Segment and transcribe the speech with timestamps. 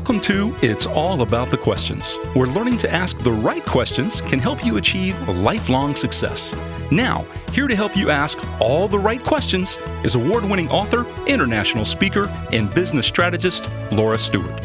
[0.00, 4.38] Welcome to It's All About the Questions, where learning to ask the right questions can
[4.38, 6.56] help you achieve lifelong success.
[6.90, 11.84] Now, here to help you ask all the right questions is award winning author, international
[11.84, 14.64] speaker, and business strategist Laura Stewart.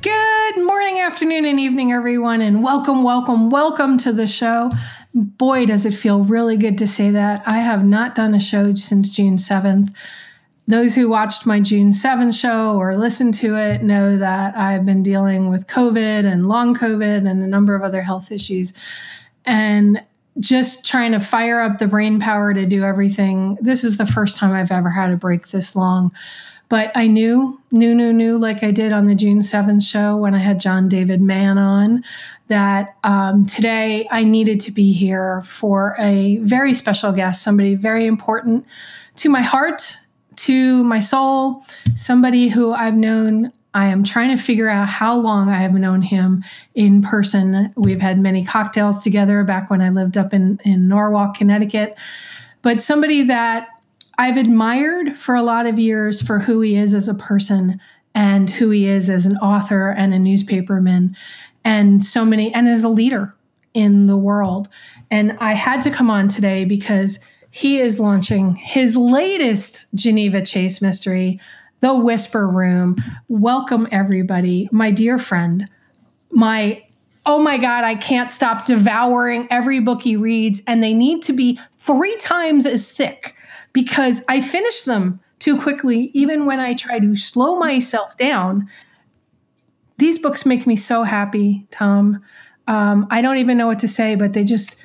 [0.00, 4.70] Good morning, afternoon, and evening, everyone, and welcome, welcome, welcome to the show.
[5.12, 7.42] Boy, does it feel really good to say that.
[7.48, 9.92] I have not done a show since June 7th.
[10.70, 15.02] Those who watched my June 7th show or listened to it know that I've been
[15.02, 18.72] dealing with COVID and long COVID and a number of other health issues.
[19.44, 20.00] And
[20.38, 23.58] just trying to fire up the brain power to do everything.
[23.60, 26.12] This is the first time I've ever had a break this long.
[26.68, 30.36] But I knew, knew, knew, knew, like I did on the June 7th show when
[30.36, 32.04] I had John David Mann on,
[32.46, 38.06] that um, today I needed to be here for a very special guest, somebody very
[38.06, 38.66] important
[39.16, 39.96] to my heart
[40.44, 43.52] to my soul, somebody who I've known.
[43.72, 46.42] I am trying to figure out how long I have known him
[46.74, 47.72] in person.
[47.76, 51.94] We've had many cocktails together back when I lived up in, in Norwalk, Connecticut.
[52.62, 53.68] But somebody that
[54.18, 57.80] I've admired for a lot of years for who he is as a person
[58.14, 61.14] and who he is as an author and a newspaperman
[61.64, 63.34] and so many and as a leader
[63.72, 64.68] in the world.
[65.10, 70.80] And I had to come on today because he is launching his latest Geneva Chase
[70.80, 71.40] mystery,
[71.80, 72.96] The Whisper Room.
[73.28, 74.68] Welcome, everybody.
[74.72, 75.68] My dear friend,
[76.30, 76.84] my
[77.26, 81.32] oh my God, I can't stop devouring every book he reads, and they need to
[81.32, 83.34] be three times as thick
[83.72, 88.68] because I finish them too quickly, even when I try to slow myself down.
[89.98, 92.22] These books make me so happy, Tom.
[92.66, 94.76] Um, I don't even know what to say, but they just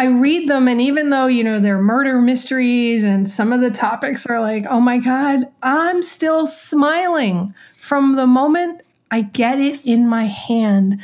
[0.00, 3.70] I read them, and even though, you know, they're murder mysteries and some of the
[3.70, 9.84] topics are like, oh my God, I'm still smiling from the moment I get it
[9.84, 11.02] in my hand.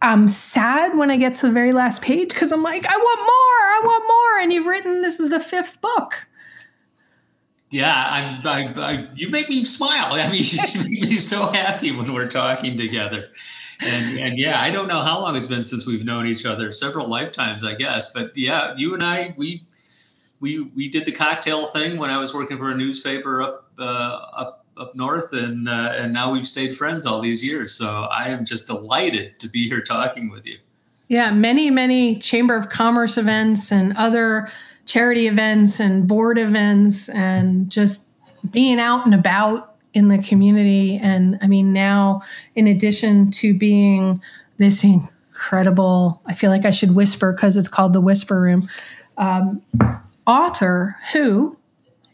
[0.00, 3.18] I'm sad when I get to the very last page because I'm like, I want
[3.18, 4.42] more, I want more.
[4.44, 6.28] And you've written this is the fifth book.
[7.70, 10.12] Yeah, I'm, I, I, you make me smile.
[10.14, 13.30] I mean, you make me so happy when we're talking together
[13.80, 16.72] and and yeah, I don't know how long it's been since we've known each other.
[16.72, 18.12] Several lifetimes, I guess.
[18.12, 19.64] But yeah, you and I, we
[20.40, 23.82] we we did the cocktail thing when I was working for a newspaper up uh,
[23.82, 27.72] up up north, and uh, and now we've stayed friends all these years.
[27.72, 30.58] So I am just delighted to be here talking with you.
[31.08, 34.50] Yeah, many many Chamber of Commerce events and other
[34.86, 38.10] charity events and board events, and just
[38.50, 40.98] being out and about in the community.
[41.02, 42.22] And I mean, now,
[42.54, 44.22] in addition to being
[44.58, 48.68] this incredible, I feel like I should whisper because it's called the Whisper Room,
[49.16, 49.62] um,
[50.26, 51.56] author who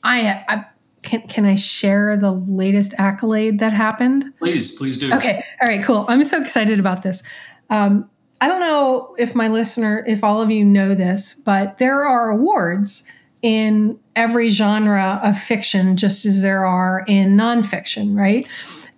[0.03, 0.65] I, I
[1.03, 4.33] can, can I share the latest accolade that happened?
[4.39, 5.13] Please, please do.
[5.13, 5.45] Okay.
[5.61, 6.07] All right, cool.
[6.09, 7.23] I'm so excited about this.
[7.71, 8.09] Um,
[8.41, 12.31] I don't know if my listener, if all of you know this, but there are
[12.31, 13.11] awards
[13.43, 18.49] in every genre of fiction, just as there are in nonfiction, right?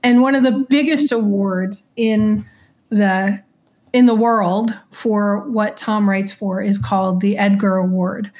[0.03, 2.45] And one of the biggest awards in
[2.89, 3.43] the
[3.93, 8.31] in the world for what Tom writes for is called the Edgar Award.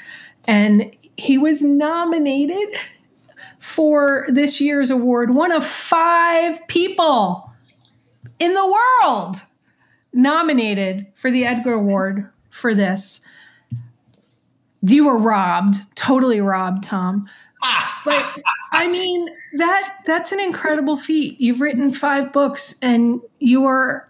[0.47, 2.69] And he was nominated
[3.57, 7.51] for this year's award, one of five people
[8.39, 9.37] in the world
[10.13, 13.25] nominated for the Edgar Award for this
[14.81, 17.29] you were robbed, totally robbed, Tom.
[18.05, 18.39] but
[18.71, 21.39] I mean that that's an incredible feat.
[21.39, 24.07] You've written five books and you are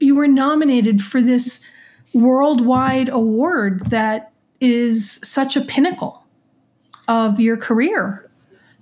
[0.00, 1.68] you were nominated for this
[2.12, 6.24] worldwide award that is such a pinnacle
[7.08, 8.28] of your career.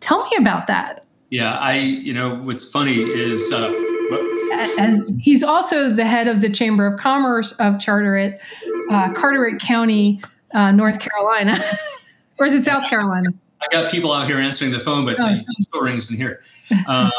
[0.00, 1.04] Tell me about that.
[1.30, 3.72] Yeah, I you know what's funny is uh,
[4.78, 8.38] as he's also the head of the Chamber of Commerce of Charter
[8.90, 10.20] uh, Carteret County
[10.54, 11.58] uh, North Carolina,
[12.38, 13.28] or is it South Carolina?
[13.60, 15.34] I got people out here answering the phone, but oh.
[15.34, 16.40] the still rings in here.
[16.86, 17.10] Um,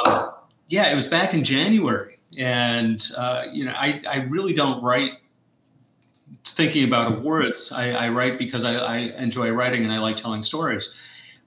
[0.68, 5.12] yeah, it was back in January, and uh, you know, I I really don't write
[6.45, 7.71] thinking about awards.
[7.71, 10.94] I, I write because I, I, enjoy writing and I like telling stories.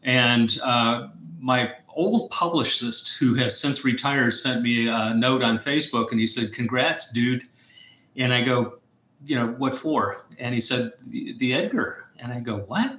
[0.04, 1.08] And uh,
[1.40, 6.26] my old publicist, who has since retired, sent me a note on Facebook, and he
[6.26, 7.42] said, "Congrats, dude."
[8.16, 8.78] And I go,
[9.24, 10.24] you know, what for?
[10.38, 12.08] And he said, the, the Edgar.
[12.18, 12.98] And I go, what?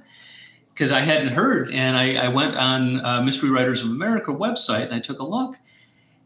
[0.68, 1.70] Because I hadn't heard.
[1.72, 5.24] And I, I went on uh, Mystery Writers of America website and I took a
[5.24, 5.56] look.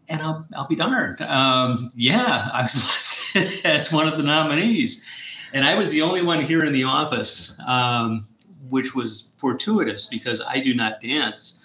[0.09, 1.21] And I'll, I'll be darned.
[1.23, 5.07] Um, yeah, I was listed as one of the nominees.
[5.53, 8.27] And I was the only one here in the office, um,
[8.69, 11.62] which was fortuitous because I do not dance.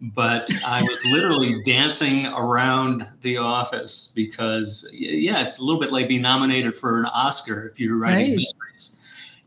[0.00, 6.08] But I was literally dancing around the office because, yeah, it's a little bit like
[6.08, 8.36] being nominated for an Oscar if you're writing right.
[8.36, 8.96] mysteries.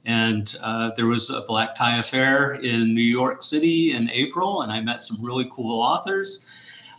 [0.06, 4.72] And uh, there was a black tie affair in New York City in April, and
[4.72, 6.48] I met some really cool authors.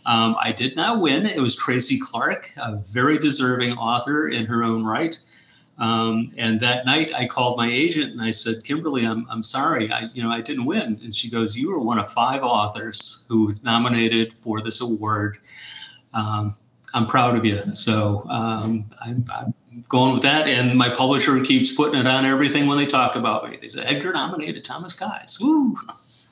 [0.05, 1.25] Um, I did not win.
[1.25, 5.17] It was Tracy Clark, a very deserving author in her own right.
[5.77, 9.91] Um, and that night, I called my agent and I said, "Kimberly, I'm, I'm sorry,
[9.91, 13.25] I you know I didn't win." And she goes, "You were one of five authors
[13.27, 15.37] who nominated for this award.
[16.13, 16.55] Um,
[16.93, 19.53] I'm proud of you." So um, I'm, I'm,
[19.89, 20.47] going with that.
[20.47, 23.57] And my publisher keeps putting it on everything when they talk about me.
[23.61, 25.75] They say, "Edgar nominated Thomas Kies." Woo!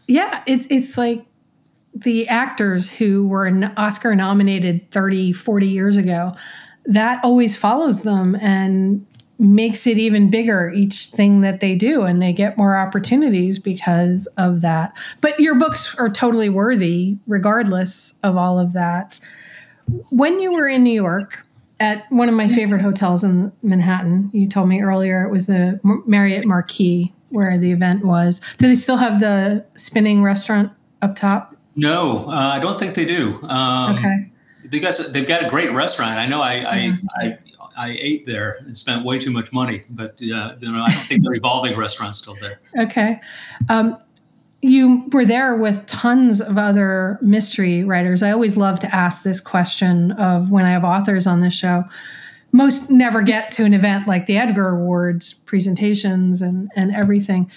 [0.08, 1.26] Yeah, it's it's like
[1.94, 6.36] the actors who were an Oscar nominated 30, 40 years ago.
[6.86, 9.06] That always follows them and
[9.40, 14.28] makes it even bigger each thing that they do and they get more opportunities because
[14.38, 14.96] of that.
[15.22, 19.20] But your books are totally worthy regardless of all of that.
[20.10, 21.46] When you were in new york
[21.80, 25.80] at one of my favorite hotels in manhattan you told me earlier it was the
[26.06, 28.40] marriott marquis where the event was.
[28.58, 30.72] Do they still have the spinning restaurant
[31.02, 31.56] up top?
[31.76, 33.42] No uh, i don't think they do.
[33.44, 34.32] Um, okay.
[34.66, 36.20] they got, they've got a great restaurant.
[36.20, 37.08] I know I, mm-hmm.
[37.20, 37.38] I, I
[37.78, 39.84] I ate there and spent way too much money.
[39.90, 42.60] But uh, you know, I don't think the revolving restaurant's still there.
[42.78, 43.20] Okay.
[43.70, 43.98] Um,
[44.64, 48.24] you were there with tons of other mystery writers.
[48.24, 51.84] I always love to ask this question of when I have authors on this show.
[52.54, 57.52] Most never get to an event like the Edgar Awards presentations and, and everything.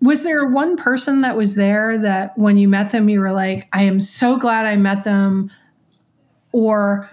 [0.00, 3.68] Was there one person that was there that when you met them, you were like,
[3.72, 5.50] I am so glad I met them?
[6.52, 7.10] Or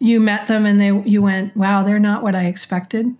[0.00, 3.14] you met them and they you went, wow, they're not what I expected?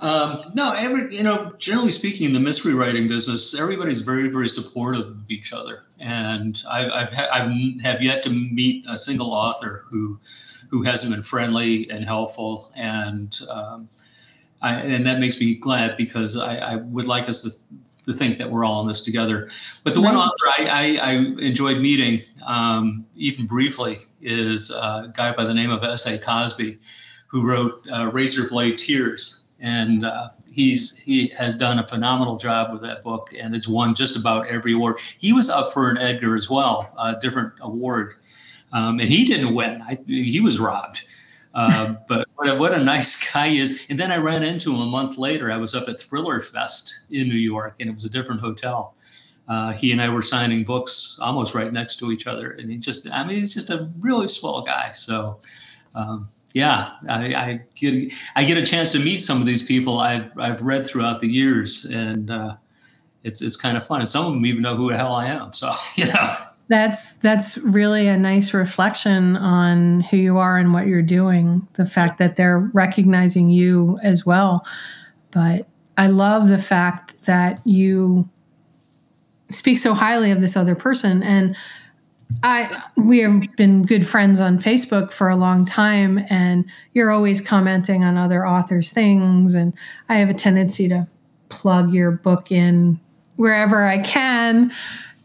[0.00, 4.48] Um, no, every you know, generally speaking, in the mystery writing business, everybody's very, very
[4.48, 9.30] supportive of each other, and I've I've, ha- I've have yet to meet a single
[9.30, 10.18] author who
[10.70, 13.90] who hasn't been friendly and helpful, and um,
[14.62, 17.50] I, and that makes me glad because I, I would like us to
[18.10, 19.48] to think that we're all in this together.
[19.84, 20.14] But the right.
[20.14, 21.12] one author I, I, I
[21.44, 26.18] enjoyed meeting, um, even briefly, is a guy by the name of S.A.
[26.18, 26.78] Cosby,
[27.28, 29.48] who wrote uh, Razor Blade Tears.
[29.60, 33.94] And uh, he's he has done a phenomenal job with that book, and it's won
[33.94, 34.98] just about every award.
[35.18, 38.14] He was up for an Edgar as well, a different award,
[38.72, 39.80] um, and he didn't win.
[39.82, 41.04] I, he was robbed.
[41.54, 43.86] Uh, but what a, what a nice guy he is.
[43.90, 45.50] And then I ran into him a month later.
[45.50, 48.94] I was up at Thriller Fest in New York, and it was a different hotel.
[49.48, 52.76] Uh, he and I were signing books almost right next to each other, and he
[52.76, 54.92] just, I mean, he's just a really swell guy.
[54.92, 55.40] So,
[55.96, 59.98] um, yeah, I, I, get I get a chance to meet some of these people
[59.98, 62.56] I've I've read throughout the years, and uh,
[63.24, 64.00] it's it's kind of fun.
[64.00, 65.52] And some of them even know who the hell I am.
[65.52, 66.36] So, you know.
[66.70, 71.66] That's that's really a nice reflection on who you are and what you're doing.
[71.72, 74.64] The fact that they're recognizing you as well.
[75.32, 75.66] But
[75.98, 78.28] I love the fact that you
[79.50, 81.56] speak so highly of this other person and
[82.44, 87.40] I we have been good friends on Facebook for a long time and you're always
[87.40, 89.74] commenting on other authors things and
[90.08, 91.08] I have a tendency to
[91.48, 93.00] plug your book in
[93.34, 94.70] wherever I can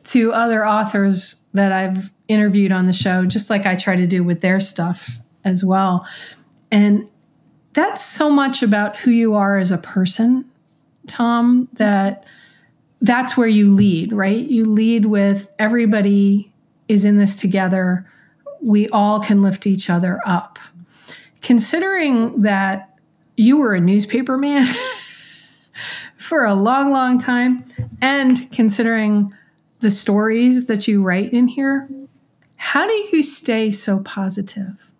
[0.05, 4.23] to other authors that I've interviewed on the show, just like I try to do
[4.23, 6.07] with their stuff as well.
[6.71, 7.07] And
[7.73, 10.45] that's so much about who you are as a person,
[11.07, 12.25] Tom, that
[13.01, 14.45] that's where you lead, right?
[14.45, 16.51] You lead with everybody
[16.87, 18.09] is in this together.
[18.61, 20.57] We all can lift each other up.
[21.41, 22.97] Considering that
[23.37, 24.65] you were a newspaper man
[26.17, 27.63] for a long, long time,
[28.01, 29.33] and considering
[29.85, 31.87] the stories that you write in here,
[32.55, 34.91] how do you stay so positive?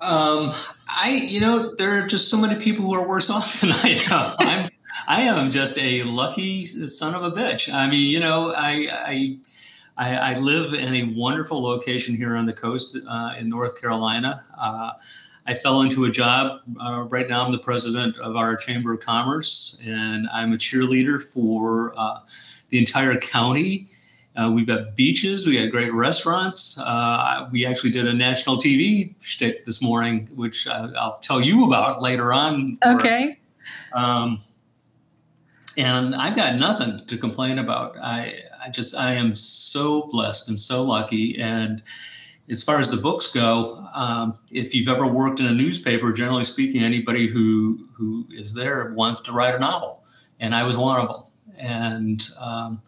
[0.00, 0.54] Um,
[0.88, 4.00] I, you know, there are just so many people who are worse off than I
[4.10, 4.36] am.
[4.38, 4.70] I'm,
[5.06, 7.70] I am just a lucky son of a bitch.
[7.70, 9.38] I mean, you know, I, I,
[9.98, 14.44] I, I live in a wonderful location here on the coast uh, in North Carolina.
[14.58, 14.92] Uh,
[15.46, 16.62] I fell into a job.
[16.80, 21.22] Uh, right now, I'm the president of our Chamber of Commerce, and I'm a cheerleader
[21.22, 22.20] for uh,
[22.70, 23.88] the entire county.
[24.36, 26.78] Uh, we've got beaches, we got great restaurants.
[26.78, 31.66] Uh, we actually did a national TV shtick this morning, which I, will tell you
[31.66, 32.78] about later on.
[32.84, 33.38] Okay.
[33.94, 34.40] Um,
[35.78, 37.96] and I've got nothing to complain about.
[37.98, 41.40] I, I just, I am so blessed and so lucky.
[41.40, 41.82] And
[42.50, 46.44] as far as the books go, um, if you've ever worked in a newspaper, generally
[46.44, 50.04] speaking, anybody who who is there wants to write a novel,
[50.40, 51.25] and I was one of them
[51.58, 52.82] and um,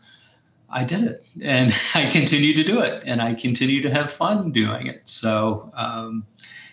[0.70, 4.52] I did it, and I continue to do it, and I continue to have fun
[4.52, 5.08] doing it.
[5.08, 6.26] So um,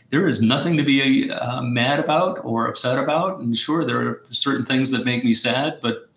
[0.09, 3.39] there is nothing to be uh, mad about or upset about.
[3.39, 6.09] And sure, there are certain things that make me sad, but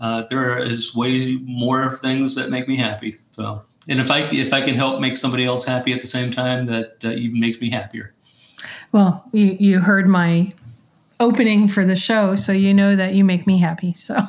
[0.00, 3.18] uh, there is way more things that make me happy.
[3.32, 6.30] So, and if I if I can help make somebody else happy at the same
[6.30, 8.14] time, that uh, even makes me happier.
[8.92, 10.52] Well, you you heard my
[11.18, 13.92] opening for the show, so you know that you make me happy.
[13.94, 14.28] So.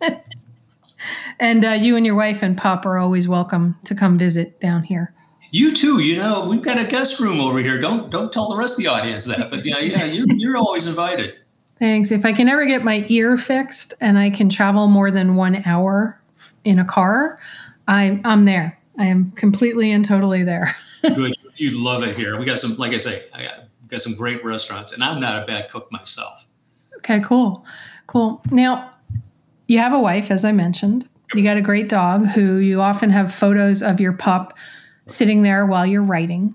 [1.40, 4.84] and uh, you and your wife and Pop are always welcome to come visit down
[4.84, 5.14] here.
[5.50, 6.00] You too.
[6.00, 7.80] You know, we've got a guest room over here.
[7.80, 9.50] Don't don't tell the rest of the audience that.
[9.50, 11.34] But yeah, yeah, you, you're always invited.
[11.78, 12.10] Thanks.
[12.10, 15.62] If I can ever get my ear fixed and I can travel more than one
[15.64, 16.20] hour
[16.64, 17.38] in a car,
[17.86, 18.78] I'm I'm there.
[18.98, 20.76] I am completely and totally there.
[21.02, 21.36] Good.
[21.56, 22.38] You love it here.
[22.38, 25.42] We got some, like I say, I got, got some great restaurants, and I'm not
[25.42, 26.46] a bad cook myself.
[26.98, 27.64] Okay, cool,
[28.06, 28.42] cool.
[28.50, 28.90] Now,
[29.68, 31.08] you have a wife, as I mentioned.
[31.34, 34.56] You got a great dog who you often have photos of your pup
[35.06, 36.54] sitting there while you're writing,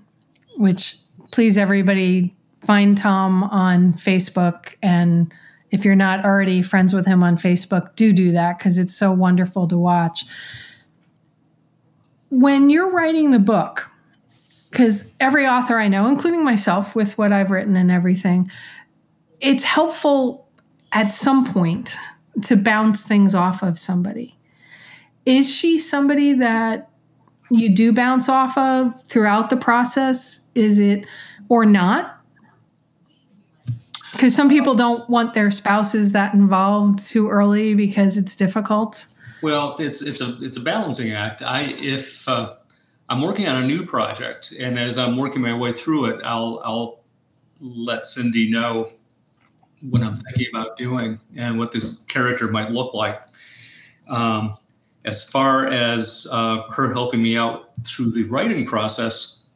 [0.56, 0.96] which
[1.30, 2.34] please everybody
[2.66, 4.74] find Tom on Facebook.
[4.82, 5.32] And
[5.70, 9.12] if you're not already friends with him on Facebook, do do that because it's so
[9.12, 10.24] wonderful to watch.
[12.30, 13.92] When you're writing the book,
[14.70, 18.50] because every author I know, including myself with what I've written and everything,
[19.40, 20.48] it's helpful
[20.90, 21.96] at some point
[22.42, 24.36] to bounce things off of somebody.
[25.26, 26.90] Is she somebody that
[27.50, 30.50] you do bounce off of throughout the process?
[30.54, 31.06] Is it
[31.48, 32.20] or not?
[34.12, 39.06] Because some people don't want their spouses that involved too early because it's difficult.
[39.42, 41.42] Well, it's it's a it's a balancing act.
[41.42, 42.54] I if uh,
[43.08, 46.62] I'm working on a new project, and as I'm working my way through it, I'll
[46.64, 47.00] I'll
[47.60, 48.88] let Cindy know
[49.90, 53.20] what I'm thinking about doing and what this character might look like.
[54.08, 54.56] Um,
[55.04, 59.48] as far as uh, her helping me out through the writing process,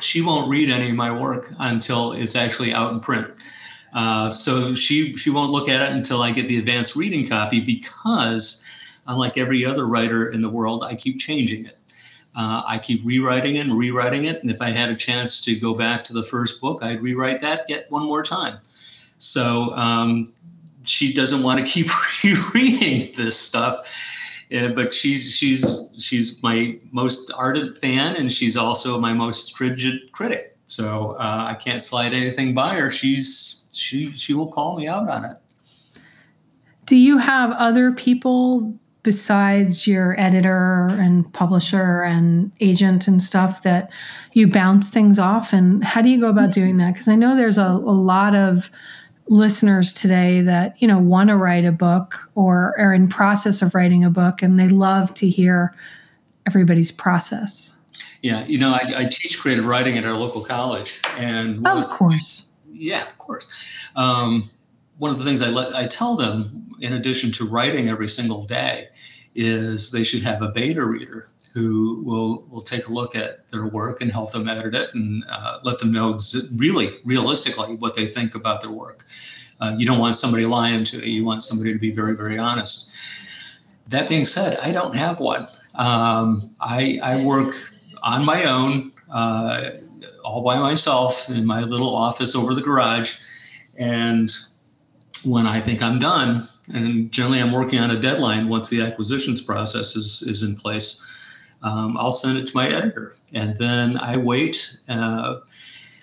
[0.00, 3.26] she won't read any of my work until it's actually out in print.
[3.92, 7.60] Uh, so she she won't look at it until I get the advanced reading copy
[7.60, 8.64] because,
[9.06, 11.78] unlike every other writer in the world, I keep changing it.
[12.34, 15.58] Uh, I keep rewriting it and rewriting it, and if I had a chance to
[15.58, 18.58] go back to the first book, I'd rewrite that yet one more time.
[19.18, 20.32] So um,
[20.84, 21.88] she doesn't want to keep
[22.54, 23.86] reading this stuff.
[24.54, 30.12] Uh, but she's she's she's my most ardent fan, and she's also my most stringent
[30.12, 30.56] critic.
[30.68, 32.88] So uh, I can't slide anything by her.
[32.88, 35.36] She's she she will call me out on it.
[36.86, 43.90] Do you have other people besides your editor and publisher and agent and stuff that
[44.32, 45.52] you bounce things off?
[45.52, 46.92] And how do you go about doing that?
[46.92, 48.70] Because I know there's a, a lot of
[49.28, 53.74] listeners today that you know want to write a book or are in process of
[53.74, 55.74] writing a book and they love to hear
[56.46, 57.74] everybody's process.
[58.22, 62.46] Yeah you know i, I teach creative writing at our local college and of course.
[62.72, 63.46] Yeah of course.
[63.96, 64.50] Um,
[64.98, 68.44] one of the things i let i tell them in addition to writing every single
[68.46, 68.88] day
[69.34, 73.66] is they should have a beta reader who will will take a look at their
[73.66, 77.94] work and help them edit it and uh, let them know ex- really realistically what
[77.94, 79.06] they think about their work.
[79.58, 81.20] Uh, you don't want somebody lying to you.
[81.20, 82.92] You want somebody to be very very honest.
[83.88, 85.48] That being said, I don't have one.
[85.76, 87.54] Um, I, I work
[88.02, 89.70] on my own, uh,
[90.24, 93.16] all by myself in my little office over the garage,
[93.78, 94.30] and
[95.24, 99.40] when I think I'm done, and generally I'm working on a deadline once the acquisitions
[99.40, 101.02] process is, is in place
[101.62, 103.16] um, I'll send it to my editor.
[103.32, 104.78] And then I wait.
[104.88, 105.36] Uh,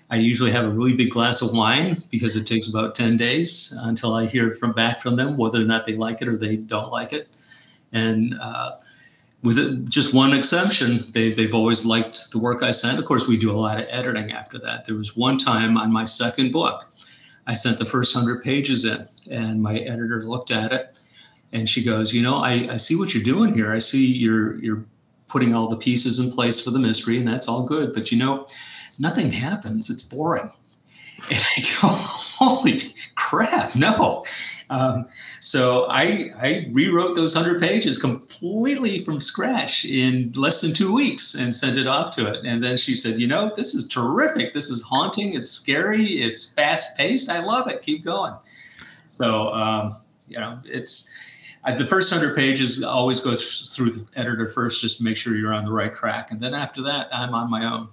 [0.10, 3.78] I usually have a really big glass of wine because it takes about 10 days
[3.84, 6.56] until I hear from back from them whether or not they like it or they
[6.56, 7.30] don't like it.
[7.94, 8.72] And uh,
[9.44, 13.00] with it, just one exception, they, they've always liked the work I sent.
[13.00, 14.86] Of course, we do a lot of editing after that.
[14.86, 16.90] There was one time on my second book,
[17.46, 21.00] I sent the first 100 pages in, and my editor looked at it
[21.52, 23.72] and she goes, You know, I, I see what you're doing here.
[23.72, 24.86] I see you're, you're
[25.34, 27.92] putting all the pieces in place for the mystery, and that's all good.
[27.92, 28.46] But you know,
[29.00, 29.90] nothing happens.
[29.90, 30.52] It's boring.
[31.32, 32.80] And I go, holy
[33.16, 34.24] crap, no.
[34.70, 35.08] Um,
[35.40, 41.34] so I, I rewrote those 100 pages completely from scratch in less than two weeks
[41.34, 42.46] and sent it off to it.
[42.46, 44.54] And then she said, You know, this is terrific.
[44.54, 45.34] This is haunting.
[45.34, 46.22] It's scary.
[46.22, 47.30] It's fast paced.
[47.30, 47.82] I love it.
[47.82, 48.36] Keep going.
[49.08, 49.98] So, um,
[50.28, 51.12] you know, it's,
[51.66, 55.18] I, the first hundred pages always go th- through the editor first, just to make
[55.18, 57.90] sure you're on the right track, and then after that, I'm on my own.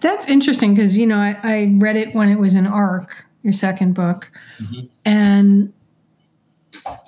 [0.00, 3.52] That's interesting because you know I, I, read it when it was in ARC, your
[3.52, 4.86] second book, mm-hmm.
[5.04, 5.72] and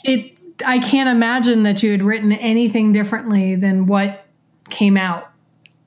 [0.05, 4.25] it I can't imagine that you had written anything differently than what
[4.71, 5.33] came out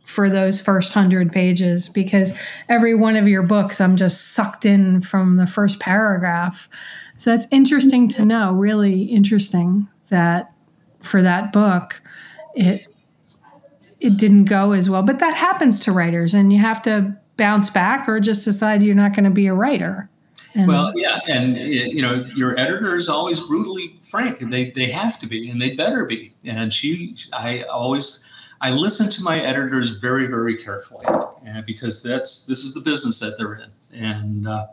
[0.03, 2.37] for those first hundred pages because
[2.69, 6.69] every one of your books I'm just sucked in from the first paragraph.
[7.17, 10.53] So that's interesting to know, really interesting that
[11.01, 12.01] for that book
[12.55, 12.87] it
[13.99, 15.01] it didn't go as well.
[15.01, 18.95] But that happens to writers and you have to bounce back or just decide you're
[18.95, 20.09] not going to be a writer.
[20.53, 24.39] And well, yeah, and you know, your editor is always brutally frank.
[24.39, 26.33] They they have to be, and they better be.
[26.45, 28.29] And she, I always,
[28.61, 31.05] I listen to my editors very very carefully,
[31.65, 33.69] because that's this is the business that they're in.
[33.91, 34.67] And uh,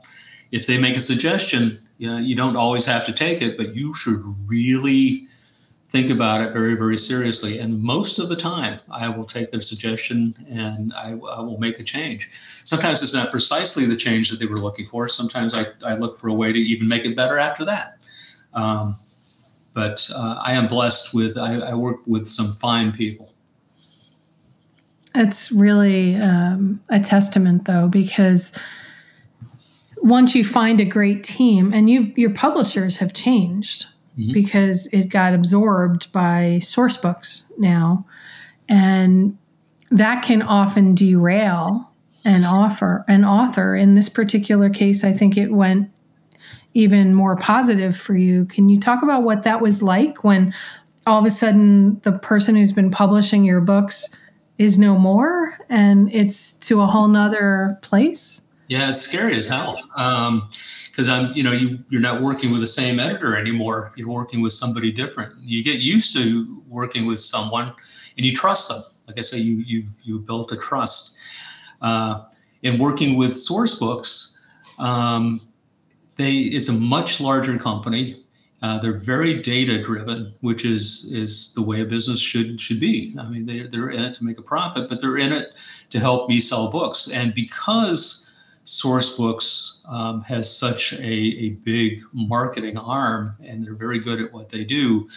[0.53, 3.77] if they make a suggestion, you know, you don't always have to take it, but
[3.77, 5.23] you should really
[5.89, 7.61] think about it very, very seriously.
[7.61, 11.79] And most of the time, I will take their suggestion and I, I, will make
[11.79, 12.29] a change.
[12.65, 15.07] Sometimes it's not precisely the change that they were looking for.
[15.07, 17.99] Sometimes I, I look for a way to even make it better after that.
[18.53, 18.97] Um,
[19.73, 23.33] but uh, I am blessed with, I, I, work with some fine people.
[25.15, 28.59] It's really um, a testament, though, because
[30.03, 33.87] once you find a great team and you your publishers have changed
[34.19, 34.33] mm-hmm.
[34.33, 38.05] because it got absorbed by Sourcebooks now.
[38.69, 39.39] And
[39.91, 41.89] that can often derail
[42.25, 43.77] an offer an author.
[43.77, 45.91] In this particular case, I think it went
[46.75, 48.45] even more positive for you.
[48.47, 50.55] Can you talk about what that was like when
[51.07, 54.17] all of a sudden the person who's been publishing your books
[54.57, 58.43] is no more and it's to a whole nother place?
[58.73, 59.79] Yeah, it's scary as hell.
[59.97, 60.49] Um,
[60.91, 63.93] because I'm, you know, you you're not working with the same editor anymore.
[63.97, 65.35] You're working with somebody different.
[65.41, 67.75] You get used to working with someone,
[68.17, 68.83] and you trust them.
[69.07, 71.19] Like I say, you you you built a trust.
[71.83, 72.25] Uh,
[72.63, 74.39] in working with Sourcebooks,
[74.79, 75.43] um,
[76.17, 78.25] they it's a much larger company.
[78.63, 83.15] Uh, they're very data driven, which is is the way a business should should be.
[83.21, 85.49] I mean, they they're in it to make a profit, but they're in it
[85.91, 87.11] to help me sell books.
[87.11, 88.32] And because
[88.65, 94.49] Sourcebooks um, has such a, a big marketing arm and they're very good at what
[94.49, 95.09] they do.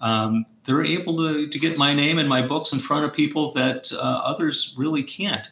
[0.00, 3.52] Um, they're able to, to get my name and my books in front of people
[3.52, 5.48] that uh, others really can't.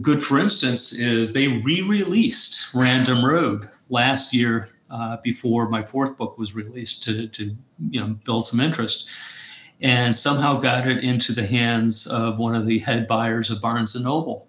[0.00, 6.16] Good, for instance, is they re released Random Road last year uh, before my fourth
[6.16, 7.56] book was released to, to
[7.90, 9.08] you know, build some interest
[9.80, 13.94] and somehow got it into the hands of one of the head buyers of Barnes
[13.94, 14.45] and Noble.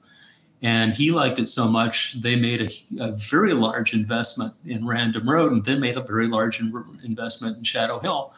[0.68, 5.30] And he liked it so much, they made a, a, very large investment in Random
[5.30, 6.74] Road and then made a very large in,
[7.06, 8.34] investment in Shadow Hill.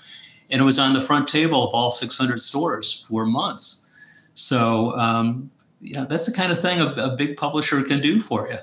[0.52, 3.92] And it was on the front table of all 600 stores for months.
[4.36, 5.50] So, um,
[5.82, 8.60] yeah, that's the kind of thing a, a big publisher can do for you.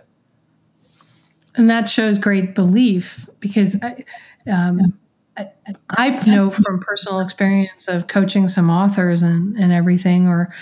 [1.57, 4.05] And that shows great belief because I,
[4.48, 4.96] um,
[5.37, 5.50] I,
[5.90, 10.55] I know from personal experience of coaching some authors and, and everything, or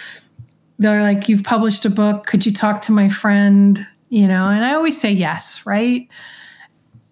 [0.79, 2.27] they're like, You've published a book.
[2.27, 3.87] Could you talk to my friend?
[4.09, 6.09] You know, and I always say yes, right?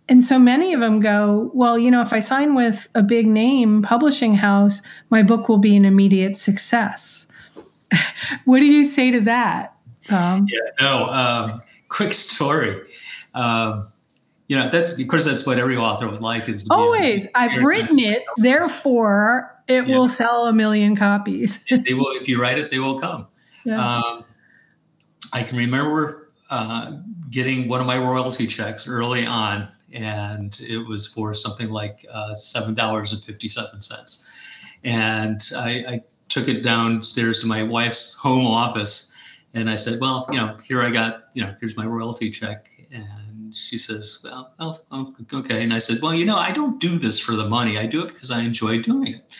[0.08, 3.26] And so many of them go, Well, you know, if I sign with a big
[3.26, 7.28] name publishing house, my book will be an immediate success.
[8.44, 9.76] what do you say to that?
[10.10, 12.80] Um, yeah, no, um, quick story.
[13.34, 13.92] Um,
[14.48, 17.26] you know, that's of course that's what every author would like is always.
[17.34, 19.96] I've written it, therefore it yeah.
[19.96, 21.64] will sell a million copies.
[21.70, 23.26] they will, if you write it, they will come.
[23.70, 24.24] Um,
[25.32, 26.98] I can remember uh,
[27.30, 32.34] getting one of my royalty checks early on, and it was for something like uh,
[32.34, 34.30] seven dollars and fifty-seven cents.
[34.84, 39.14] And I, I, took it downstairs to my wife's home office,
[39.54, 42.68] and I said, "Well, you know, here I got, you know, here's my royalty check."
[42.90, 46.80] And she says, "Well, oh, oh okay." And I said, "Well, you know, I don't
[46.80, 47.78] do this for the money.
[47.78, 49.34] I do it because I enjoy doing it."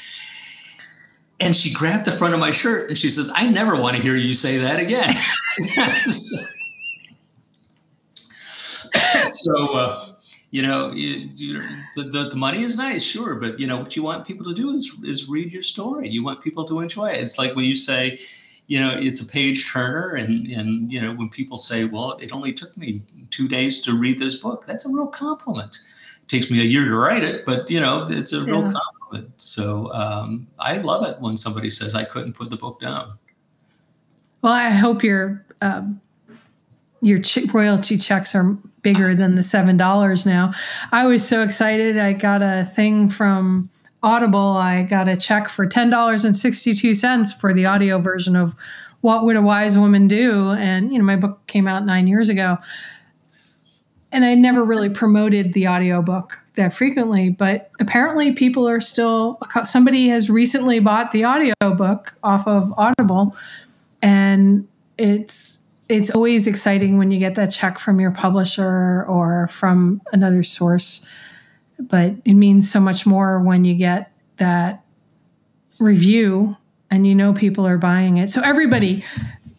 [1.40, 4.02] And she grabbed the front of my shirt and she says, I never want to
[4.02, 5.12] hear you say that again.
[9.26, 10.12] so, uh,
[10.52, 11.62] you know, you, you,
[11.96, 14.54] the, the, the, money is nice, sure, but you know what you want people to
[14.54, 16.10] do is is read your story.
[16.10, 17.20] You want people to enjoy it.
[17.20, 18.20] It's like when you say,
[18.66, 22.32] you know, it's a page turner, and and you know when people say, well, it
[22.32, 24.66] only took me two days to read this book.
[24.66, 25.78] That's a real compliment.
[26.22, 28.44] It takes me a year to write it, but you know, it's a yeah.
[28.44, 29.28] real compliment it.
[29.36, 33.18] So um, I love it when somebody says I couldn't put the book down.
[34.42, 36.00] Well, I hope your um,
[37.00, 40.52] your ch- royalty checks are bigger than the seven dollars now.
[40.90, 41.98] I was so excited.
[41.98, 43.70] I got a thing from
[44.02, 44.38] Audible.
[44.38, 48.34] I got a check for ten dollars and sixty two cents for the audio version
[48.34, 48.56] of
[49.00, 52.28] "What Would a Wise Woman Do?" And you know, my book came out nine years
[52.28, 52.58] ago.
[54.12, 60.08] And I never really promoted the audiobook that frequently, but apparently people are still somebody
[60.08, 63.34] has recently bought the audiobook off of Audible
[64.02, 70.00] and it's it's always exciting when you get that check from your publisher or from
[70.12, 71.04] another source,
[71.78, 74.82] but it means so much more when you get that
[75.78, 76.56] review
[76.90, 78.30] and you know people are buying it.
[78.30, 79.04] So everybody,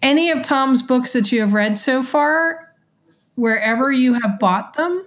[0.01, 2.62] any of Tom's books that you have read so far,
[3.35, 5.05] wherever you have bought them,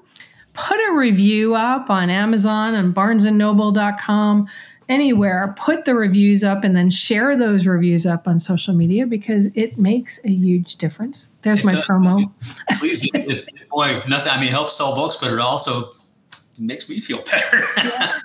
[0.52, 4.48] put a review up on Amazon and barnesandnoble.com,
[4.88, 5.54] anywhere.
[5.58, 9.78] Put the reviews up and then share those reviews up on social media because it
[9.78, 11.28] makes a huge difference.
[11.42, 11.86] There's it my does.
[11.86, 12.22] promo.
[12.78, 15.90] Please, if, boy, nothing, I mean, helps sell books, but it also
[16.58, 17.62] makes me feel better.
[17.76, 18.18] yeah.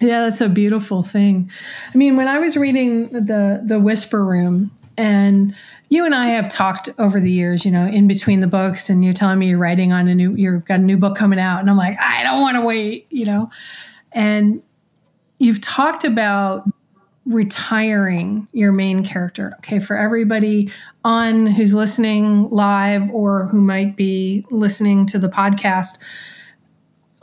[0.00, 1.50] yeah, that's a beautiful thing.
[1.92, 5.54] I mean, when I was reading the the Whisper Room and
[5.88, 9.04] you and I have talked over the years, you know, in between the books, and
[9.04, 11.60] you're telling me you're writing on a new, you've got a new book coming out,
[11.60, 13.50] and I'm like, I don't want to wait, you know,
[14.12, 14.62] and
[15.38, 16.64] you've talked about
[17.26, 19.52] retiring your main character.
[19.58, 20.70] Okay, for everybody
[21.04, 25.98] on who's listening live or who might be listening to the podcast,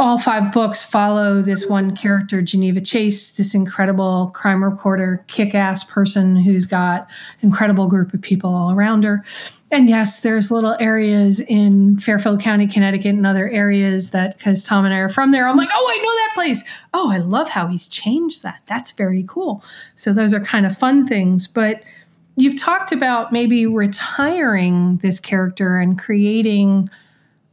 [0.02, 5.84] all five books follow this one character, Geneva Chase, this incredible crime reporter, kick ass
[5.84, 7.08] person who's got
[7.42, 9.24] incredible group of people all around her.
[9.72, 14.86] And yes, there's little areas in Fairfield County, Connecticut, and other areas that, because Tom
[14.86, 16.64] and I are from there, I'm like, oh, I know that place.
[16.96, 18.64] Oh, I love how he's changed that.
[18.66, 19.64] That's very cool.
[19.96, 21.48] So those are kind of fun things.
[21.48, 21.84] But
[22.36, 26.90] you've talked about maybe retiring this character and creating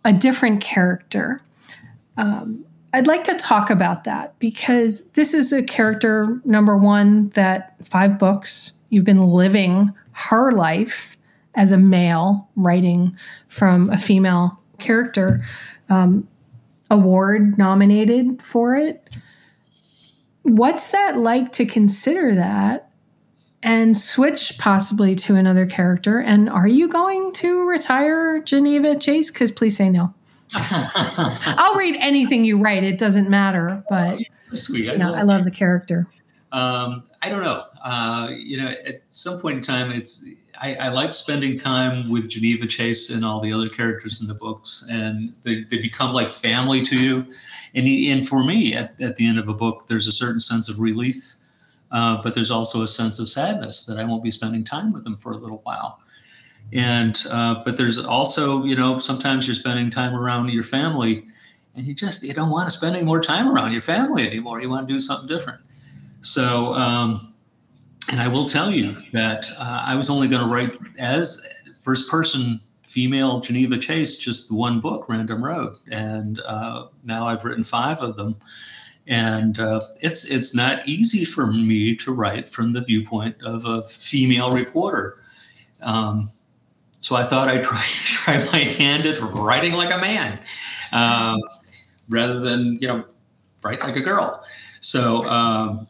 [0.05, 1.43] a different character
[2.19, 7.75] um, I'd like to talk about that because this is a character, number one, that
[7.87, 11.17] five books, you've been living her life
[11.55, 15.45] as a male, writing from a female character,
[15.89, 16.27] um,
[16.91, 19.17] award nominated for it.
[20.43, 22.91] What's that like to consider that
[23.63, 26.21] and switch possibly to another character?
[26.21, 29.31] And are you going to retire Geneva Chase?
[29.31, 30.15] Because please say no.
[30.55, 32.85] I'll read anything you write.
[32.85, 33.83] It doesn't matter.
[33.89, 34.19] But
[34.55, 34.89] sweet.
[34.89, 36.07] I, you know, I love the character.
[36.53, 37.65] Um, I don't know.
[37.85, 40.25] Uh, you know, at some point in time, it's
[40.61, 44.35] I, I, like spending time with Geneva Chase and all the other characters in the
[44.35, 47.27] books, and they, they become like family to you.
[47.75, 50.69] And and for me, at, at the end of a book, there's a certain sense
[50.69, 51.35] of relief,
[51.93, 55.05] uh, but there's also a sense of sadness that I won't be spending time with
[55.05, 56.01] them for a little while
[56.73, 61.25] and uh, but there's also you know sometimes you're spending time around your family
[61.75, 64.61] and you just you don't want to spend any more time around your family anymore.
[64.61, 65.61] You want to do something different.
[66.21, 67.35] So um,
[68.11, 71.47] and i will tell you that uh, i was only going to write as
[71.81, 75.77] first person female geneva chase just one book random road.
[75.91, 78.37] And uh, now i've written five of them.
[79.07, 83.87] And uh, it's it's not easy for me to write from the viewpoint of a
[83.89, 85.23] female reporter.
[85.81, 86.31] Um,
[86.99, 90.39] so I thought I'd try, try my hand at writing like a man
[90.93, 91.41] um,
[92.09, 93.05] rather than, you know,
[93.63, 94.45] write like a girl.
[94.81, 95.89] So, um,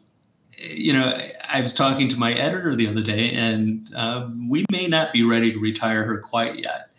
[0.57, 1.17] you know,
[1.51, 5.23] I was talking to my editor the other day, and uh, we may not be
[5.23, 6.89] ready to retire her quite yet.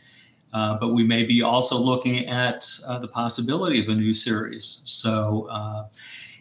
[0.52, 4.82] Uh, but we may be also looking at uh, the possibility of a new series.
[4.84, 5.86] So, uh,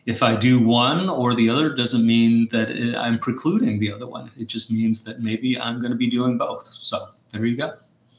[0.08, 4.32] if I do one or the other, doesn't mean that I'm precluding the other one.
[4.40, 6.66] It just means that maybe I'm going to be doing both.
[6.66, 7.74] So, there you go.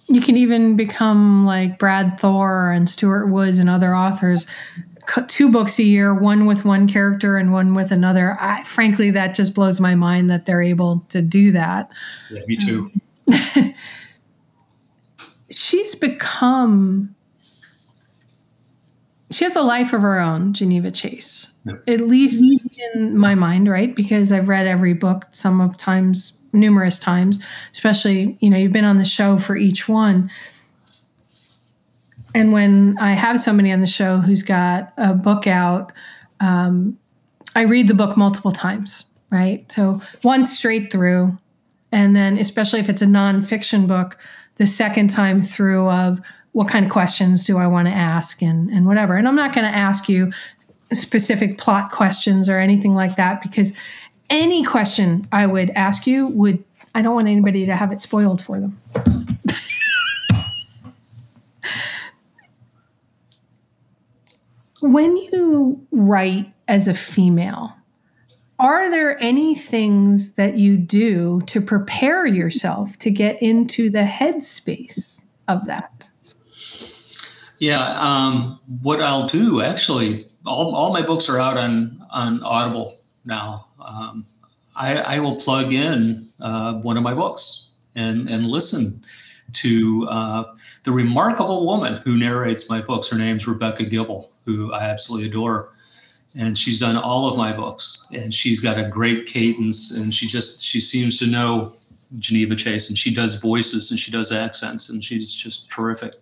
[0.08, 4.46] You can even become like Brad Thor and Stuart Woods and other authors.
[5.28, 8.36] Two books a year, one with one character and one with another.
[8.40, 11.90] I, frankly, that just blows my mind that they're able to do that.
[12.30, 12.90] Yeah, me too.
[15.50, 17.14] she's become
[19.30, 21.52] she has a life of her own, Geneva Chase.
[21.86, 22.42] At least
[22.94, 23.94] in my mind, right?
[23.94, 28.84] Because I've read every book some of times, numerous times, especially, you know, you've been
[28.84, 30.30] on the show for each one.
[32.34, 35.92] And when I have somebody on the show who's got a book out,
[36.40, 36.98] um,
[37.54, 39.70] I read the book multiple times, right?
[39.70, 41.38] So once straight through,
[41.92, 44.16] and then especially if it's a nonfiction book,
[44.56, 46.20] the second time through of
[46.52, 49.16] what kind of questions do I want to ask and, and whatever.
[49.16, 50.32] And I'm not going to ask you
[50.92, 53.76] specific plot questions or anything like that because
[54.28, 58.42] any question I would ask you would, I don't want anybody to have it spoiled
[58.42, 58.80] for them.
[64.80, 67.74] when you write as a female,
[68.58, 75.24] are there any things that you do to prepare yourself to get into the headspace
[75.48, 76.09] of that?
[77.60, 82.98] Yeah, um, what I'll do actually, all, all my books are out on on Audible
[83.24, 83.66] now.
[83.84, 84.24] Um,
[84.74, 89.02] I, I, will plug in uh, one of my books and and listen
[89.52, 93.08] to uh, the remarkable woman who narrates my books.
[93.08, 95.70] Her name's Rebecca Gibel, who I absolutely adore,
[96.34, 98.08] and she's done all of my books.
[98.12, 101.74] And she's got a great cadence, and she just she seems to know
[102.16, 106.14] Geneva Chase, and she does voices and she does accents, and she's just terrific.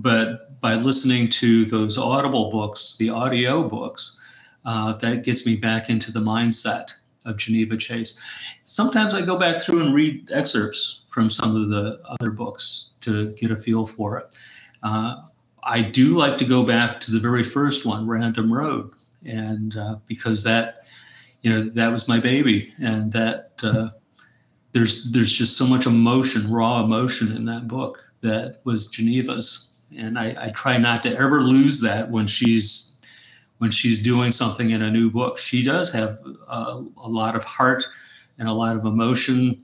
[0.00, 4.18] But by listening to those Audible books, the audio books,
[4.64, 6.92] uh, that gets me back into the mindset
[7.24, 8.20] of Geneva Chase.
[8.62, 13.32] Sometimes I go back through and read excerpts from some of the other books to
[13.32, 14.38] get a feel for it.
[14.82, 15.16] Uh,
[15.64, 18.92] I do like to go back to the very first one, Random Road,
[19.24, 20.78] and uh, because that,
[21.42, 23.88] you know, that was my baby, and that uh,
[24.72, 30.18] there's there's just so much emotion, raw emotion in that book that was Geneva's, and
[30.18, 33.00] I, I try not to ever lose that when she's
[33.58, 35.36] when she's doing something in a new book.
[35.36, 37.84] She does have a, a lot of heart
[38.38, 39.60] and a lot of emotion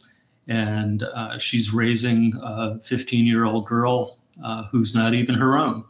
[0.48, 5.84] and uh, she's raising a 15 year old girl uh, who's not even her own.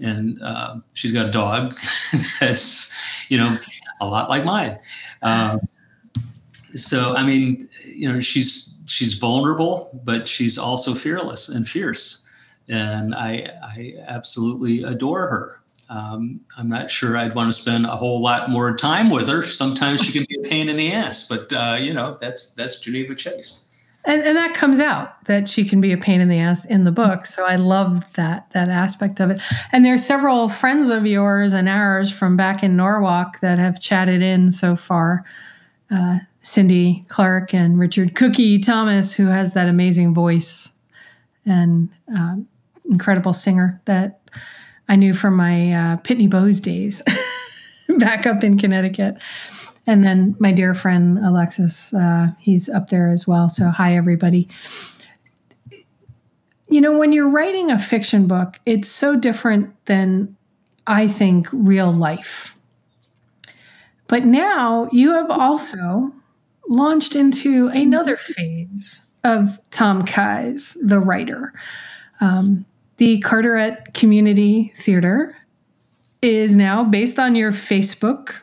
[0.00, 1.78] And uh, she's got a dog
[2.40, 2.96] that's,
[3.28, 3.58] you know,
[4.00, 4.78] a lot like mine.
[5.22, 5.60] Um,
[6.74, 12.23] so, I mean, you know, she's she's vulnerable, but she's also fearless and fierce,
[12.68, 15.60] and I I absolutely adore her.
[15.90, 19.42] Um, I'm not sure I'd want to spend a whole lot more time with her.
[19.42, 22.80] Sometimes she can be a pain in the ass, but uh, you know that's that's
[22.80, 23.60] Geneva Chase.
[24.06, 26.84] And, and that comes out that she can be a pain in the ass in
[26.84, 27.24] the book.
[27.24, 29.40] So I love that that aspect of it.
[29.72, 34.20] And there's several friends of yours and ours from back in Norwalk that have chatted
[34.20, 35.24] in so far.
[35.90, 40.76] Uh, Cindy Clark and Richard Cookie Thomas, who has that amazing voice
[41.46, 42.46] and um,
[42.84, 44.20] incredible singer that
[44.88, 47.02] I knew from my uh, Pitney Bowes days
[47.98, 49.16] back up in Connecticut.
[49.86, 53.48] And then my dear friend Alexis, uh, he's up there as well.
[53.48, 54.48] So, hi, everybody.
[56.68, 60.36] You know, when you're writing a fiction book, it's so different than
[60.86, 62.56] I think real life.
[64.06, 66.12] But now you have also
[66.68, 71.52] launched into another phase of Tom Kies, the writer.
[72.20, 72.64] Um,
[72.96, 75.36] the Carteret Community Theater
[76.22, 78.34] is now based on your Facebook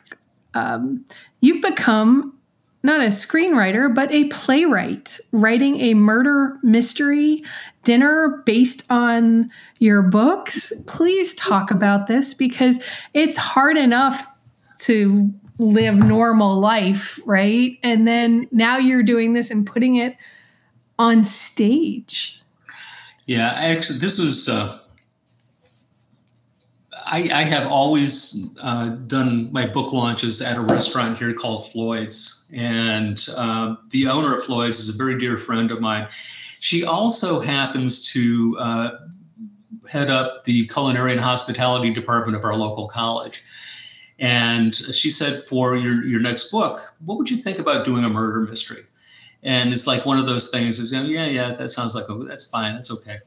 [0.54, 1.04] um,
[1.40, 2.38] you've become
[2.84, 7.44] not a screenwriter, but a playwright, writing a murder mystery
[7.84, 10.72] dinner based on your books.
[10.86, 12.82] Please talk about this because
[13.14, 14.26] it's hard enough
[14.80, 17.78] to live normal life, right?
[17.84, 20.16] And then now you're doing this and putting it
[20.98, 22.41] on stage.
[23.26, 24.78] Yeah, actually, this was uh,
[27.12, 32.48] I, I have always uh, done my book launches at a restaurant here called Floyd's.
[32.54, 36.08] And uh, the owner of Floyd's is a very dear friend of mine.
[36.60, 38.90] She also happens to uh,
[39.88, 43.42] head up the culinary and hospitality department of our local college.
[44.18, 48.08] And she said, for your, your next book, what would you think about doing a
[48.08, 48.84] murder mystery?
[49.42, 52.48] And it's like one of those things is, yeah, yeah, that sounds like, oh, that's
[52.48, 53.18] fine, that's okay.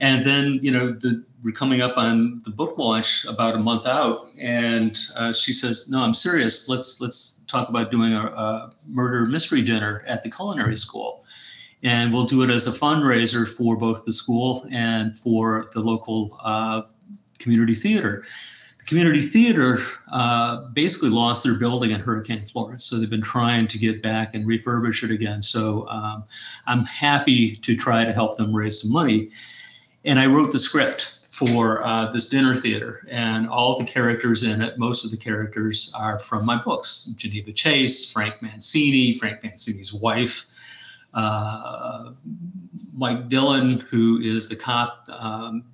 [0.00, 3.86] And then, you know, the, we're coming up on the book launch about a month
[3.86, 6.68] out, and uh, she says, "No, I'm serious.
[6.68, 11.24] Let's let's talk about doing a, a, murder mystery dinner at the culinary school,
[11.82, 16.38] and we'll do it as a fundraiser for both the school and for the local
[16.42, 16.82] uh,
[17.38, 18.24] community theater."
[18.82, 19.78] The community theater
[20.10, 24.34] uh, basically lost their building in Hurricane Florence, so they've been trying to get back
[24.34, 25.42] and refurbish it again.
[25.42, 26.24] So um,
[26.66, 29.30] I'm happy to try to help them raise some money
[30.04, 34.60] and I wrote the script for uh, this dinner theater, and all the characters in
[34.60, 39.94] it, most of the characters are from my books: Geneva Chase, Frank Mancini, Frank Mancini's
[39.94, 40.44] wife,
[41.14, 42.10] uh,
[42.92, 45.06] Mike Dillon, who is the cop.
[45.08, 45.64] Um,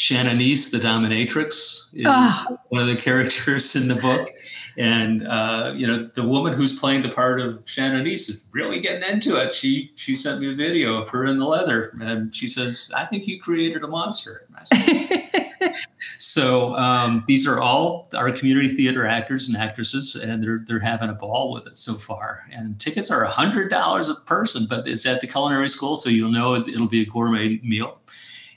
[0.00, 2.58] Shannon East, the dominatrix, is oh.
[2.70, 4.30] one of the characters in the book.
[4.78, 8.80] And uh, you know, the woman who's playing the part of Shannon East is really
[8.80, 9.52] getting into it.
[9.52, 13.04] She she sent me a video of her in the leather, and she says, "I
[13.04, 14.46] think you created a monster."
[16.18, 21.10] so um, these are all our community theater actors and actresses, and they're they're having
[21.10, 22.46] a ball with it so far.
[22.50, 26.32] And tickets are hundred dollars a person, but it's at the culinary school, so you'll
[26.32, 28.00] know it'll be a gourmet meal.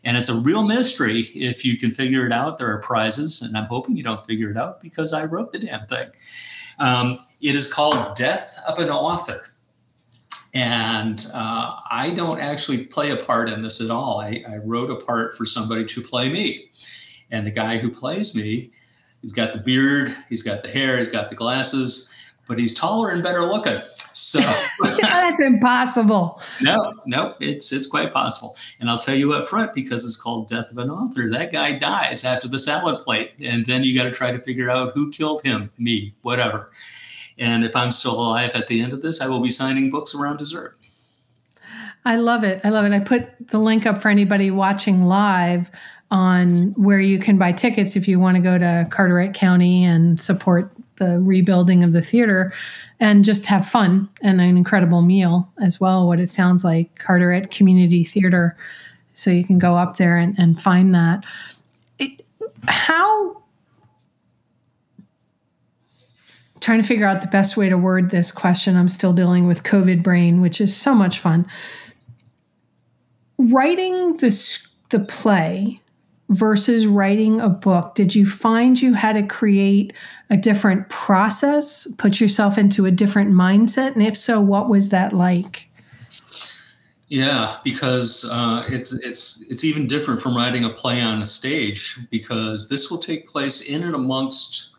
[0.03, 1.21] And it's a real mystery.
[1.33, 3.41] If you can figure it out, there are prizes.
[3.41, 6.09] And I'm hoping you don't figure it out because I wrote the damn thing.
[6.79, 9.43] Um, it is called Death of an Author.
[10.53, 14.21] And uh, I don't actually play a part in this at all.
[14.21, 16.69] I, I, wrote a part for somebody to play me.
[17.31, 18.71] And the guy who plays me,
[19.23, 22.12] he's got the beard, he's got the hair, he's got the glasses,
[22.47, 23.81] but he's taller and better looking.
[24.13, 24.39] So
[25.01, 26.41] that's impossible.
[26.61, 28.55] No, no, it's it's quite possible.
[28.79, 31.29] And I'll tell you up front because it's called Death of an Author.
[31.29, 34.69] That guy dies after the salad plate, and then you got to try to figure
[34.69, 36.71] out who killed him, me, whatever.
[37.37, 40.13] And if I'm still alive at the end of this, I will be signing books
[40.13, 40.77] around dessert.
[42.05, 42.61] I love it.
[42.63, 42.91] I love it.
[42.91, 45.71] I put the link up for anybody watching live
[46.11, 50.19] on where you can buy tickets if you want to go to Carteret County and
[50.19, 50.71] support
[51.03, 52.53] the rebuilding of the theater
[52.99, 56.07] and just have fun and an incredible meal as well.
[56.07, 58.55] What it sounds like, Carteret Community Theater.
[59.13, 61.25] So you can go up there and, and find that.
[61.99, 62.25] It,
[62.67, 63.43] how
[66.61, 68.77] trying to figure out the best way to word this question.
[68.77, 71.45] I'm still dealing with COVID brain, which is so much fun.
[73.37, 75.81] Writing the, the play
[76.33, 79.93] versus writing a book, did you find you had to create
[80.29, 83.93] a different process, put yourself into a different mindset?
[83.93, 85.69] And if so, what was that like?
[87.09, 91.99] Yeah, because uh, it's it's it's even different from writing a play on a stage
[92.09, 94.75] because this will take place in and amongst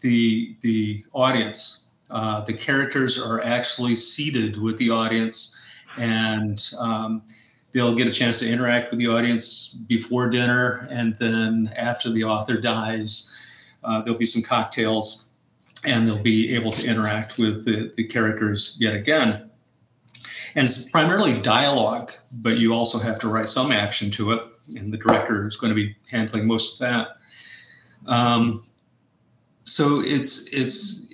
[0.00, 1.90] the the audience.
[2.10, 5.62] Uh, the characters are actually seated with the audience,
[6.00, 7.22] and um,
[7.72, 12.24] they'll get a chance to interact with the audience before dinner, and then after the
[12.24, 13.34] author dies,
[13.84, 15.32] uh, there'll be some cocktails,
[15.84, 19.50] and they'll be able to interact with the, the characters yet again.
[20.54, 24.42] And it's primarily dialogue, but you also have to write some action to it,
[24.76, 27.08] and the director is going to be handling most of that.
[28.06, 28.64] Um,
[29.68, 31.12] so it's it's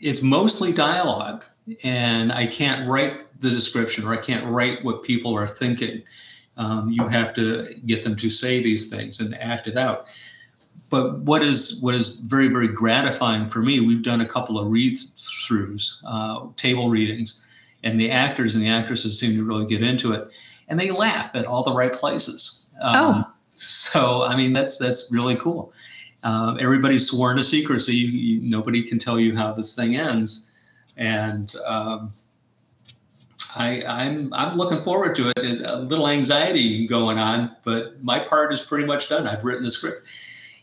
[0.00, 1.44] it's mostly dialogue
[1.84, 6.02] and i can't write the description or i can't write what people are thinking.
[6.56, 10.04] Um, you have to get them to say these things and act it out.
[10.90, 14.70] But what is what is very very gratifying for me we've done a couple of
[14.70, 17.44] read throughs uh, table readings
[17.82, 20.28] and the actors and the actresses seem to really get into it
[20.68, 22.70] and they laugh at all the right places.
[22.82, 23.32] Um, oh.
[23.52, 25.72] so i mean that's that's really cool.
[26.24, 27.94] Uh, everybody's sworn to secrecy.
[27.96, 30.50] You, you, nobody can tell you how this thing ends,
[30.96, 32.12] and um,
[33.54, 35.60] I, I'm I'm looking forward to it.
[35.60, 39.26] A little anxiety going on, but my part is pretty much done.
[39.26, 40.06] I've written the script,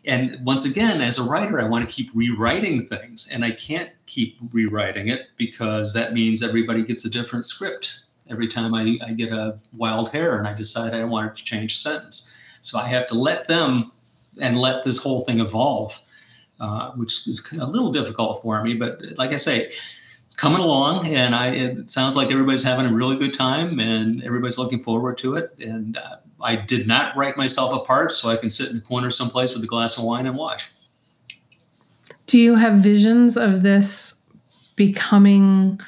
[0.06, 3.92] and once again, as a writer, I want to keep rewriting things, and I can't
[4.06, 9.14] keep rewriting it because that means everybody gets a different script every time I, I
[9.14, 12.36] get a wild hair and I decide I want to change a sentence.
[12.62, 13.92] So I have to let them
[14.40, 16.00] and let this whole thing evolve,
[16.60, 18.76] uh, which is a little difficult for me.
[18.76, 19.72] But like I say,
[20.30, 24.24] it's coming along, and I it sounds like everybody's having a really good time, and
[24.24, 25.56] everybody's looking forward to it.
[25.60, 29.10] And uh, I did not write myself apart, so I can sit in the corner
[29.10, 30.70] someplace with a glass of wine and watch.
[32.28, 34.22] Do you have visions of this
[34.76, 35.82] becoming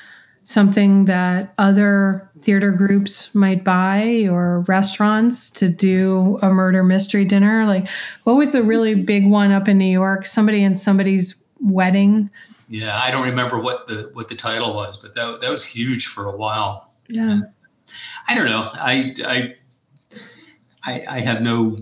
[0.43, 7.67] something that other theater groups might buy or restaurants to do a murder mystery dinner?
[7.67, 7.87] Like,
[8.23, 10.25] what was the really big one up in New York?
[10.25, 12.31] Somebody in somebody's wedding.
[12.71, 16.07] Yeah, I don't remember what the what the title was, but that that was huge
[16.07, 16.93] for a while.
[17.09, 17.41] Yeah,
[18.29, 18.71] I don't know.
[18.73, 19.55] I I
[20.83, 21.77] I, I have no.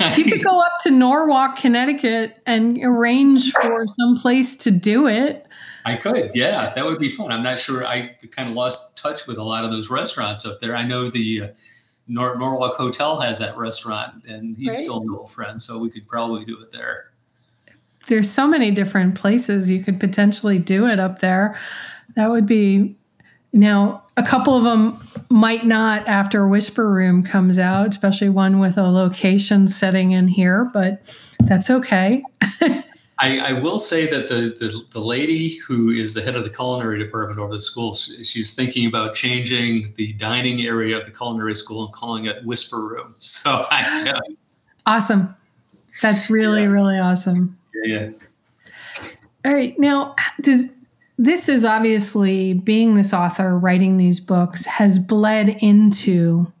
[0.16, 5.46] you could go up to Norwalk, Connecticut, and arrange for some place to do it.
[5.86, 7.32] I could, yeah, that would be fun.
[7.32, 7.86] I'm not sure.
[7.86, 10.76] I kind of lost touch with a lot of those restaurants up there.
[10.76, 11.48] I know the uh,
[12.06, 14.76] Nor- Norwalk Hotel has that restaurant, and he's right.
[14.76, 17.12] still an old friend, so we could probably do it there.
[18.08, 21.58] There's so many different places you could potentially do it up there.
[22.14, 22.96] That would be
[23.52, 24.96] now a couple of them
[25.28, 30.70] might not after Whisper Room comes out, especially one with a location setting in here,
[30.72, 31.02] but
[31.40, 32.22] that's okay.
[33.18, 36.50] I, I, will say that the, the, the lady who is the head of the
[36.50, 41.54] culinary department over the school, she's thinking about changing the dining area of the culinary
[41.54, 43.14] school and calling it Whisper Room.
[43.18, 44.36] So I tell you.
[44.84, 45.34] Awesome.
[46.02, 46.68] That's really yeah.
[46.68, 47.56] really awesome.
[47.86, 48.10] Yeah.
[49.44, 49.78] All right.
[49.78, 50.74] Now, does
[51.18, 56.52] this is obviously being this author, writing these books has bled into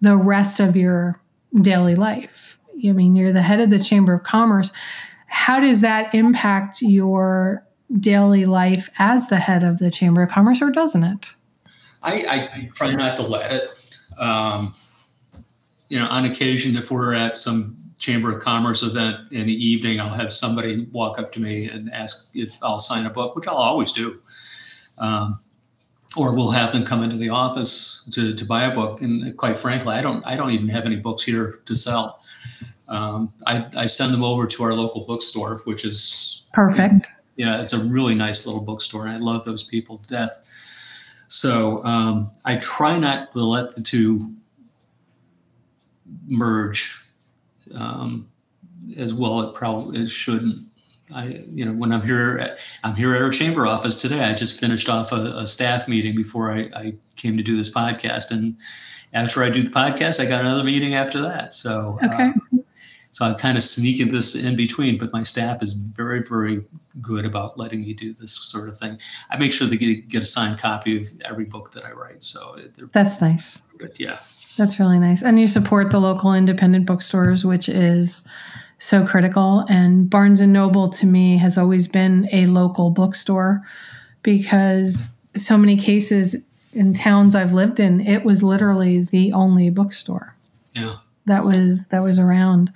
[0.00, 1.20] the rest of your
[1.54, 2.58] daily life.
[2.82, 4.72] I mean, you're the head of the Chamber of Commerce
[5.30, 7.64] how does that impact your
[7.98, 11.34] daily life as the head of the Chamber of Commerce, or doesn't it?
[12.02, 13.70] I, I try not to let it.
[14.18, 14.74] Um,
[15.88, 20.00] you know, on occasion, if we're at some Chamber of Commerce event in the evening,
[20.00, 23.46] I'll have somebody walk up to me and ask if I'll sign a book, which
[23.46, 24.20] I'll always do.
[24.98, 25.38] Um,
[26.16, 29.00] or we'll have them come into the office to, to buy a book.
[29.00, 32.20] And quite frankly, I don't I don't even have any books here to sell.
[32.88, 37.06] um, I, I send them over to our local bookstore, which is perfect.
[37.36, 40.42] Yeah, it's a really nice little bookstore, I love those people to death.
[41.28, 44.34] So um, I try not to let the two
[46.26, 46.99] merge
[47.74, 48.28] um,
[48.96, 49.40] as well.
[49.42, 50.66] It probably it shouldn't.
[51.12, 54.20] I, you know, when I'm here, I'm here at our chamber office today.
[54.20, 57.70] I just finished off a, a staff meeting before I, I, came to do this
[57.70, 58.56] podcast, and
[59.12, 61.52] after I do the podcast, I got another meeting after that.
[61.52, 62.32] So, okay.
[62.52, 62.58] Uh,
[63.12, 66.64] so I'm kind of sneaking this in between, but my staff is very, very
[67.00, 68.98] good about letting me do this sort of thing.
[69.30, 72.22] I make sure they get, get a signed copy of every book that I write.
[72.22, 72.58] So
[72.92, 73.62] that's nice.
[73.78, 73.90] Good.
[73.98, 74.20] Yeah.
[74.60, 75.22] That's really nice.
[75.22, 78.28] And you support the local independent bookstores, which is
[78.78, 79.64] so critical.
[79.70, 83.62] And Barnes and Noble to me has always been a local bookstore
[84.22, 90.36] because so many cases in towns I've lived in, it was literally the only bookstore.
[90.74, 90.96] Yeah.
[91.24, 92.70] That was that was around.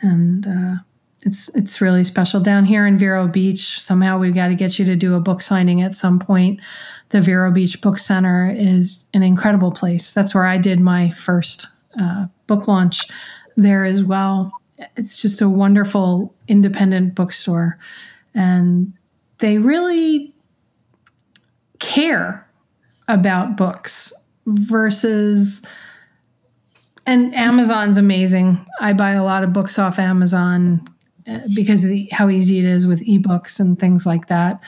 [0.00, 0.74] And uh,
[1.20, 3.80] it's it's really special down here in Vero Beach.
[3.80, 6.58] Somehow we've got to get you to do a book signing at some point.
[7.12, 10.12] The Vero Beach Book Center is an incredible place.
[10.12, 11.66] That's where I did my first
[12.00, 13.00] uh, book launch
[13.56, 14.50] there as well.
[14.96, 17.78] It's just a wonderful independent bookstore,
[18.34, 18.92] and
[19.38, 20.34] they really
[21.78, 22.48] care
[23.08, 24.12] about books
[24.46, 25.66] versus
[27.04, 28.64] and Amazon's amazing.
[28.80, 30.86] I buy a lot of books off Amazon
[31.28, 34.60] uh, because of the, how easy it is with ebooks and things like that.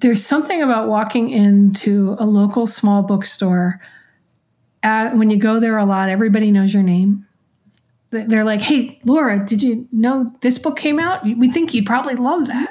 [0.00, 3.80] There's something about walking into a local small bookstore.
[4.82, 7.26] At, when you go there a lot, everybody knows your name.
[8.10, 11.24] They're like, "Hey, Laura, did you know this book came out?
[11.24, 12.70] We think you'd probably love that."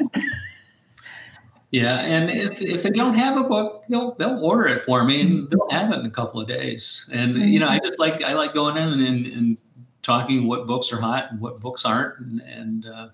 [1.71, 5.19] Yeah, and if, if they don't have a book, they'll they'll order it for me,
[5.19, 7.09] and they'll have it in a couple of days.
[7.13, 9.57] And you know, I just like I like going in and, and
[10.01, 13.09] talking what books are hot and what books aren't, and, and uh,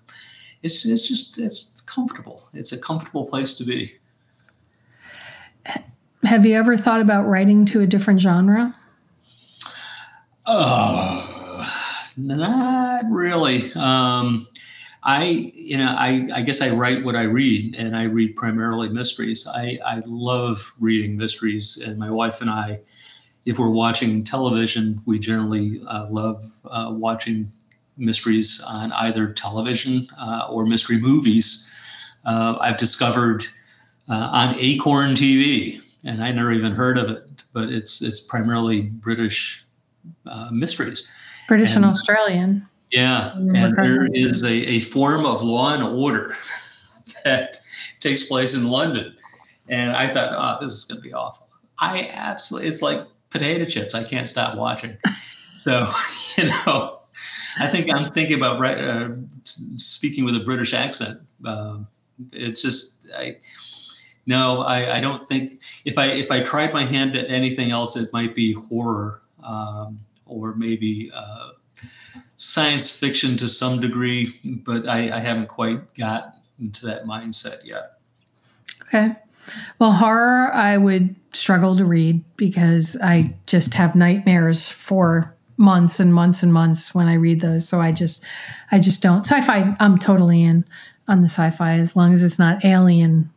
[0.62, 2.44] it's it's just it's comfortable.
[2.54, 3.92] It's a comfortable place to be.
[6.24, 8.74] Have you ever thought about writing to a different genre?
[10.46, 11.66] Oh,
[12.16, 13.72] not really.
[13.74, 14.46] Um,
[15.02, 18.88] I, you know, I, I guess I write what I read, and I read primarily
[18.88, 19.46] mysteries.
[19.46, 22.80] I, I love reading mysteries, and my wife and I
[23.44, 27.50] if we're watching television, we generally uh, love uh, watching
[27.96, 31.70] mysteries on either television uh, or mystery movies.
[32.24, 33.44] Uh, I've discovered
[34.08, 38.82] uh, on Acorn TV, and I never even heard of it, but it's it's primarily
[38.82, 39.64] British
[40.26, 41.08] uh, mysteries.
[41.48, 42.66] British and, and Australian.
[42.90, 46.36] Yeah, and there is a, a form of law and order
[47.24, 47.58] that
[48.00, 49.14] takes place in London.
[49.68, 51.48] And I thought, oh, this is going to be awful.
[51.80, 53.00] I absolutely, it's like
[53.30, 53.94] potato chips.
[53.94, 54.96] I can't stop watching.
[55.52, 55.90] so,
[56.36, 57.00] you know,
[57.58, 59.08] I think I'm thinking about right, uh,
[59.44, 61.20] speaking with a British accent.
[61.44, 61.88] Um,
[62.32, 63.36] it's just I.
[64.26, 67.96] No, I, I, don't think if I if I tried my hand at anything else,
[67.96, 71.50] it might be horror um, or maybe uh,
[72.36, 77.98] science fiction to some degree, but I, I haven't quite got into that mindset yet.
[78.82, 79.16] Okay.
[79.78, 86.14] Well, horror, I would struggle to read because I just have nightmares for months and
[86.14, 87.68] months and months when I read those.
[87.68, 88.24] So I just,
[88.72, 89.24] I just don't.
[89.24, 90.64] Sci-fi, I'm totally in
[91.06, 93.30] on the sci-fi as long as it's not alien,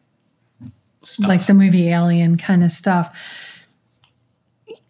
[1.07, 1.27] stuff.
[1.27, 3.17] like the movie Alien kind of stuff.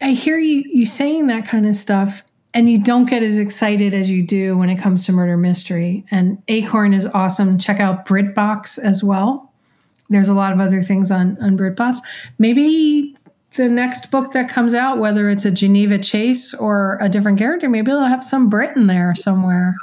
[0.00, 2.22] I hear you you saying that kind of stuff,
[2.54, 6.04] and you don't get as excited as you do when it comes to murder mystery.
[6.10, 7.58] And Acorn is awesome.
[7.58, 9.48] Check out BritBox as well
[10.08, 11.96] there's a lot of other things on on BritBox.
[12.38, 13.16] Maybe
[13.52, 17.68] the next book that comes out, whether it's a Geneva Chase or a different character,
[17.68, 19.74] maybe they'll have some Brit in there somewhere,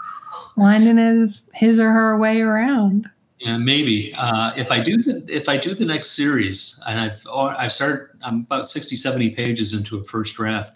[0.56, 3.10] winding his his or her way around.
[3.46, 4.12] Yeah, maybe.
[4.18, 8.08] Uh, if I do the if I do the next series, and I've I've started,
[8.24, 10.74] I'm about 60, 70 pages into a first draft.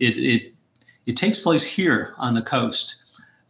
[0.00, 0.52] It it
[1.06, 2.96] it takes place here on the coast.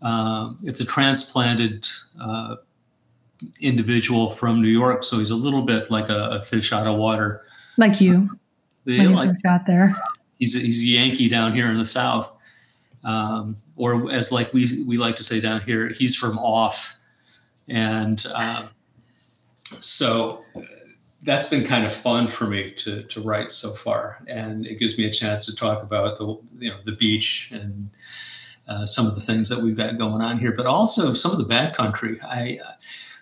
[0.03, 1.89] Uh, it's a transplanted
[2.21, 2.57] uh,
[3.59, 6.99] individual from New York, so he's a little bit like a, a fish out of
[6.99, 7.47] water.
[7.79, 8.29] Like you.
[8.85, 9.97] Yeah, when like, got there.
[10.39, 12.31] He's a, he's a Yankee down here in the South,
[13.03, 16.97] um, or as like we we like to say down here, he's from off,
[17.69, 18.69] and um,
[19.81, 20.43] so
[21.23, 24.99] that's been kind of fun for me to to write so far, and it gives
[24.99, 26.27] me a chance to talk about the
[26.59, 27.91] you know the beach and.
[28.71, 31.39] Uh, some of the things that we've got going on here, but also some of
[31.39, 32.23] the backcountry.
[32.23, 32.61] I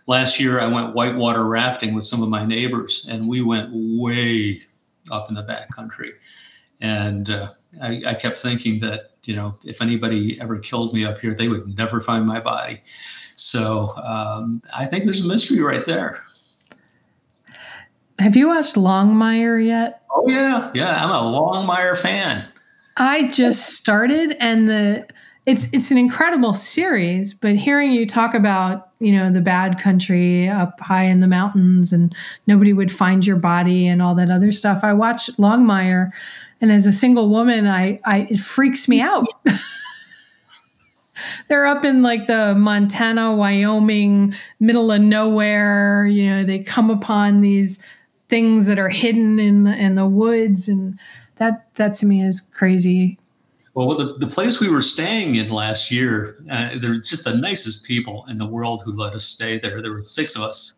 [0.06, 4.62] last year I went whitewater rafting with some of my neighbors, and we went way
[5.10, 6.14] up in the back country.
[6.80, 11.18] And uh, I, I, kept thinking that, you know, if anybody ever killed me up
[11.18, 12.82] here, they would never find my body.
[13.36, 16.22] So um, I think there's a mystery right there.
[18.18, 20.02] Have you watched Longmire yet?
[20.10, 20.70] Oh, yeah.
[20.74, 21.04] Yeah.
[21.04, 22.48] I'm a Longmire fan.
[22.96, 25.06] I just started and the
[25.44, 30.48] it's it's an incredible series, but hearing you talk about, you know, the bad country
[30.48, 32.14] up high in the mountains and
[32.48, 34.82] nobody would find your body and all that other stuff.
[34.82, 36.10] I watched Longmire
[36.60, 39.26] and as a single woman, I, I it freaks me out.
[41.48, 46.06] They're up in like the Montana, Wyoming, middle of nowhere.
[46.06, 47.86] You know, they come upon these
[48.28, 50.98] things that are hidden in the in the woods, and
[51.36, 53.18] that that to me is crazy.
[53.74, 57.84] Well, the, the place we were staying in last year, uh, they're just the nicest
[57.86, 59.82] people in the world who let us stay there.
[59.82, 60.74] There were six of us,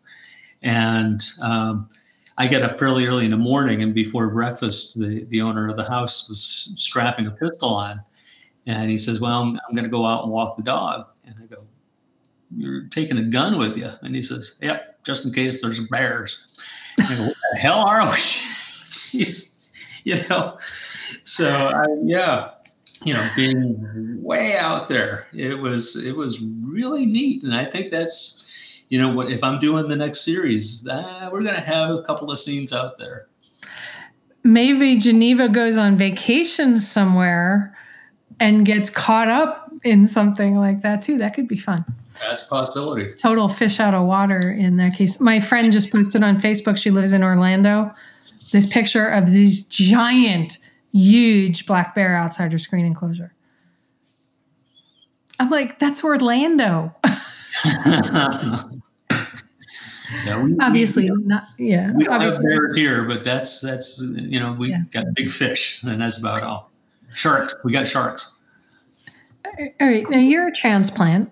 [0.61, 1.89] and um,
[2.37, 5.75] I get up fairly early in the morning, and before breakfast, the, the owner of
[5.75, 8.01] the house was strapping a pistol on.
[8.65, 11.07] And he says, Well, I'm, I'm going to go out and walk the dog.
[11.25, 11.63] And I go,
[12.55, 13.89] You're taking a gun with you?
[14.01, 16.47] And he says, Yep, just in case there's bears.
[16.97, 18.17] And I go, What the hell are we?
[20.03, 20.57] you know?
[21.23, 22.51] So, I, yeah,
[23.03, 27.43] you know, being way out there, it was, it was really neat.
[27.43, 28.49] And I think that's,
[28.89, 30.83] you know what if i'm doing the next series
[31.31, 33.27] we're going to have a couple of scenes out there
[34.43, 37.77] maybe geneva goes on vacation somewhere
[38.39, 41.83] and gets caught up in something like that too that could be fun
[42.19, 46.23] that's a possibility total fish out of water in that case my friend just posted
[46.23, 47.91] on facebook she lives in orlando
[48.51, 50.57] this picture of this giant
[50.91, 53.33] huge black bear outside her screen enclosure
[55.39, 56.93] i'm like that's orlando
[60.25, 61.45] yeah, we, obviously we, not.
[61.57, 62.45] Yeah, we don't obviously.
[62.45, 64.83] have bears here, but that's that's you know we yeah.
[64.91, 66.68] got big fish, and that's about all.
[67.13, 68.39] Sharks, we got sharks.
[69.45, 71.31] All right, now you're a transplant.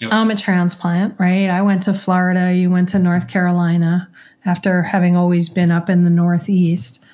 [0.00, 0.12] Yep.
[0.12, 1.48] I'm a transplant, right?
[1.50, 2.54] I went to Florida.
[2.54, 4.08] You went to North Carolina
[4.44, 7.04] after having always been up in the Northeast.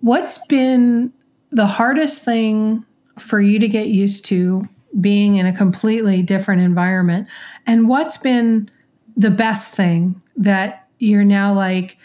[0.00, 1.12] What's been
[1.50, 2.84] the hardest thing
[3.18, 4.62] for you to get used to
[5.00, 7.28] being in a completely different environment?
[7.66, 8.70] And what's been
[9.16, 11.96] the best thing that you're now like,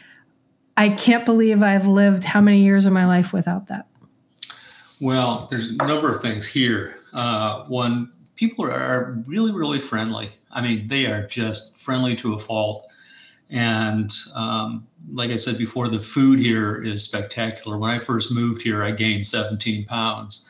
[0.76, 3.88] I can't believe I've lived how many years of my life without that?
[5.02, 6.98] Well, there's a number of things here.
[7.14, 10.30] Uh, one, people are really, really friendly.
[10.52, 12.88] I mean, they are just friendly to a fault.
[13.50, 17.78] And um, like I said before, the food here is spectacular.
[17.78, 20.50] When I first moved here, I gained 17 pounds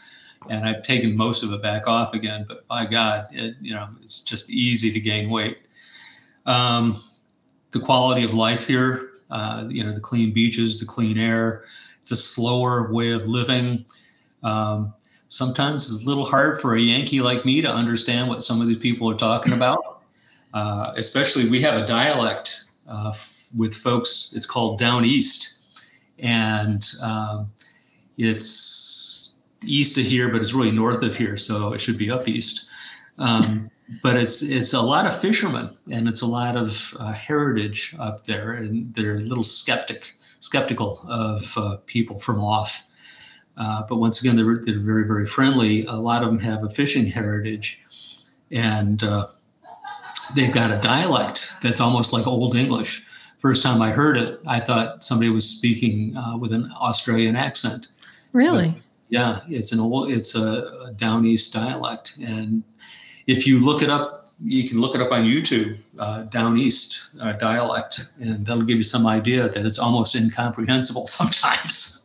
[0.50, 2.46] and I've taken most of it back off again.
[2.48, 5.60] But by God, it, you know, it's just easy to gain weight.
[6.46, 7.02] Um,
[7.72, 11.66] the quality of life here, uh, you know, the clean beaches, the clean air.
[12.00, 13.84] It's a slower way of living.
[14.46, 14.94] Um,
[15.28, 18.68] sometimes it's a little hard for a Yankee like me to understand what some of
[18.68, 20.04] these people are talking about.
[20.54, 23.14] Uh, especially, we have a dialect uh,
[23.56, 24.34] with folks.
[24.36, 25.66] It's called down east,
[26.20, 27.52] and um,
[28.18, 32.28] it's east of here, but it's really north of here, so it should be up
[32.28, 32.68] east.
[33.18, 33.70] Um,
[34.02, 38.26] but it's it's a lot of fishermen and it's a lot of uh, heritage up
[38.26, 42.84] there, and they're a little skeptic skeptical of uh, people from off.
[43.58, 45.86] Uh, but once again, they're, they're very very friendly.
[45.86, 47.82] A lot of them have a fishing heritage,
[48.52, 49.28] and uh,
[50.36, 53.06] they've got a dialect that's almost like Old English.
[53.40, 57.90] First time I heard it, I thought somebody was speaking uh, with an Australian accent.
[58.34, 58.70] Really?
[58.70, 62.64] But yeah, it's an old, it's a, a down east dialect, and
[63.28, 67.08] if you look it up, you can look it up on YouTube, uh, down east
[67.22, 72.05] uh, dialect, and that'll give you some idea that it's almost incomprehensible sometimes.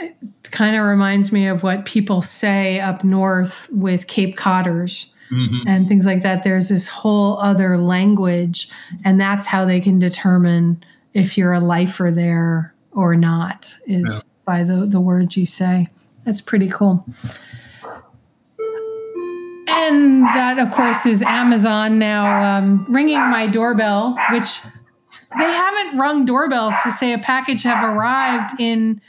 [0.00, 5.12] It kind of reminds me of what people say up north with Cape Codders.
[5.30, 5.68] Mm-hmm.
[5.68, 6.42] And things like that.
[6.42, 8.70] There's this whole other language,
[9.04, 10.82] and that's how they can determine
[11.12, 14.20] if you're a lifer there or not is yeah.
[14.46, 15.88] by the, the words you say.
[16.24, 17.04] That's pretty cool.
[19.68, 24.62] And that, of course, is Amazon now um, ringing my doorbell, which
[25.38, 29.00] they haven't rung doorbells to say a package have arrived in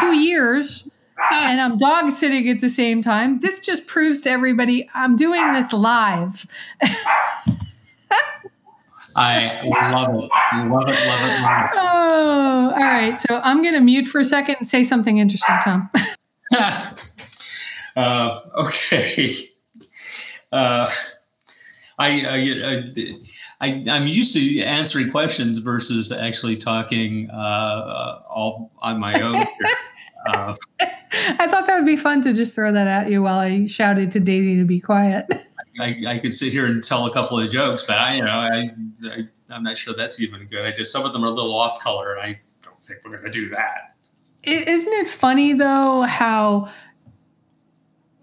[0.00, 0.88] two years
[1.32, 3.40] and I'm dog sitting at the same time.
[3.40, 6.46] This just proves to everybody I'm doing this live.
[9.16, 10.30] I love it.
[10.68, 11.78] Love it, love it, love it.
[11.78, 13.16] Oh, all right.
[13.16, 15.90] So I'm going to mute for a second and say something interesting, Tom.
[17.96, 19.32] uh, okay.
[20.52, 20.90] Uh,
[21.98, 22.84] I, I, I,
[23.60, 29.46] am used to answering questions versus actually talking uh, all on my own.
[30.28, 33.66] uh, I thought that would be fun to just throw that at you while I
[33.66, 35.26] shouted to Daisy to be quiet.
[35.78, 38.30] I, I could sit here and tell a couple of jokes, but I, you know,
[38.30, 38.70] I,
[39.10, 40.64] I I'm not sure that's even good.
[40.64, 43.12] I just some of them are a little off color, and I don't think we're
[43.12, 43.94] going to do that.
[44.42, 46.70] Isn't it funny though how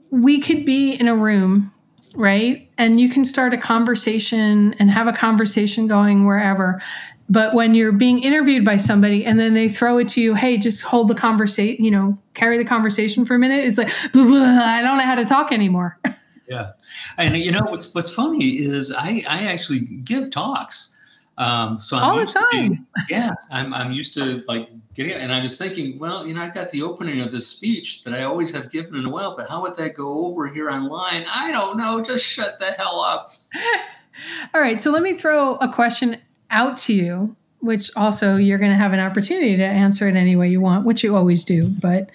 [0.10, 1.74] we could be in a room,
[2.16, 2.70] right?
[2.78, 6.82] And you can start a conversation and have a conversation going wherever.
[7.30, 10.58] But when you're being interviewed by somebody and then they throw it to you, hey,
[10.58, 14.26] just hold the conversation, you know, carry the conversation for a minute, it's like, blah,
[14.26, 15.98] blah, I don't know how to talk anymore.
[16.50, 16.72] yeah.
[17.18, 20.93] And you know, what's, what's funny is I, I actually give talks
[21.38, 22.46] um, so I'm all the time.
[22.52, 26.42] Being, yeah, I'm, I'm used to like getting, and I was thinking, well, you know,
[26.42, 29.36] I got the opening of this speech that I always have given in a while,
[29.36, 31.26] but how would that go over here online?
[31.30, 32.04] I don't know.
[32.04, 33.32] Just shut the hell up.
[34.54, 34.80] all right.
[34.80, 36.22] So let me throw a question
[36.52, 40.36] out to you, which also you're going to have an opportunity to answer it any
[40.36, 41.68] way you want, which you always do.
[41.70, 42.12] But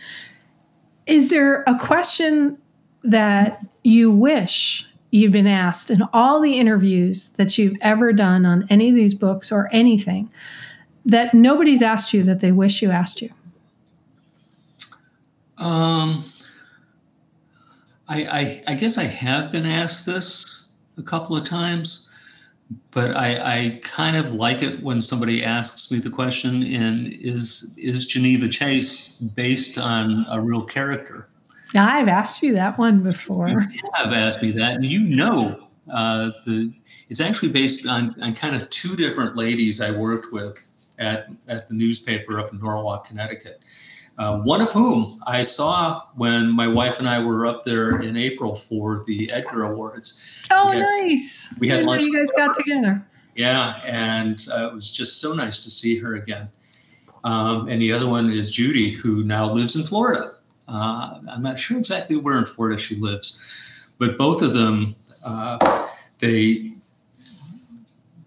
[1.06, 2.58] is there a question
[3.02, 8.66] that you wish you've been asked in all the interviews that you've ever done on
[8.68, 10.30] any of these books or anything
[11.04, 13.30] that nobody's asked you that they wish you asked you?
[15.56, 16.24] Um,
[18.08, 22.10] I, I, I guess I have been asked this a couple of times,
[22.90, 27.78] but I, I kind of like it when somebody asks me the question: "In is
[27.82, 31.27] is Geneva Chase based on a real character?"
[31.74, 33.48] I've asked you that one before.
[33.48, 36.72] You have asked me that, and you know uh, the
[37.08, 40.66] it's actually based on, on kind of two different ladies I worked with
[40.98, 43.60] at, at the newspaper up in Norwalk, Connecticut.
[44.18, 48.16] Uh, one of whom I saw when my wife and I were up there in
[48.16, 50.24] April for the Edgar Awards.
[50.50, 51.54] Oh, we had, nice!
[51.60, 52.02] We had lunch.
[52.02, 53.06] You guys got together.
[53.36, 56.48] Yeah, and uh, it was just so nice to see her again.
[57.22, 60.32] Um, and the other one is Judy, who now lives in Florida.
[60.68, 63.40] Uh, I'm not sure exactly where in Florida she lives,
[63.98, 64.94] but both of them,
[65.24, 65.88] uh,
[66.18, 66.72] they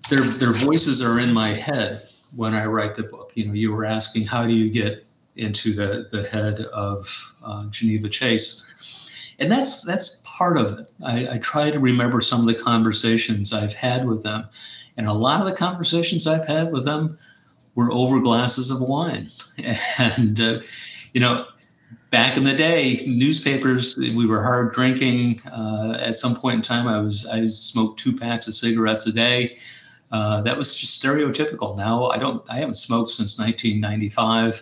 [0.10, 3.32] their their voices are in my head when I write the book.
[3.36, 7.68] You know, you were asking how do you get into the the head of uh,
[7.68, 8.66] Geneva Chase,
[9.40, 10.92] and that's that's part of it.
[11.04, 14.46] I, I try to remember some of the conversations I've had with them,
[14.98, 17.18] and a lot of the conversations I've had with them
[17.76, 19.30] were over glasses of wine,
[19.98, 20.60] and uh,
[21.14, 21.46] you know
[22.12, 25.42] back in the day, newspapers we were hard drinking.
[25.52, 29.12] Uh, at some point in time, I was I smoked two packs of cigarettes a
[29.12, 29.58] day.
[30.12, 31.76] Uh, that was just stereotypical.
[31.76, 32.44] Now I don't.
[32.50, 34.62] I haven't smoked since 1995.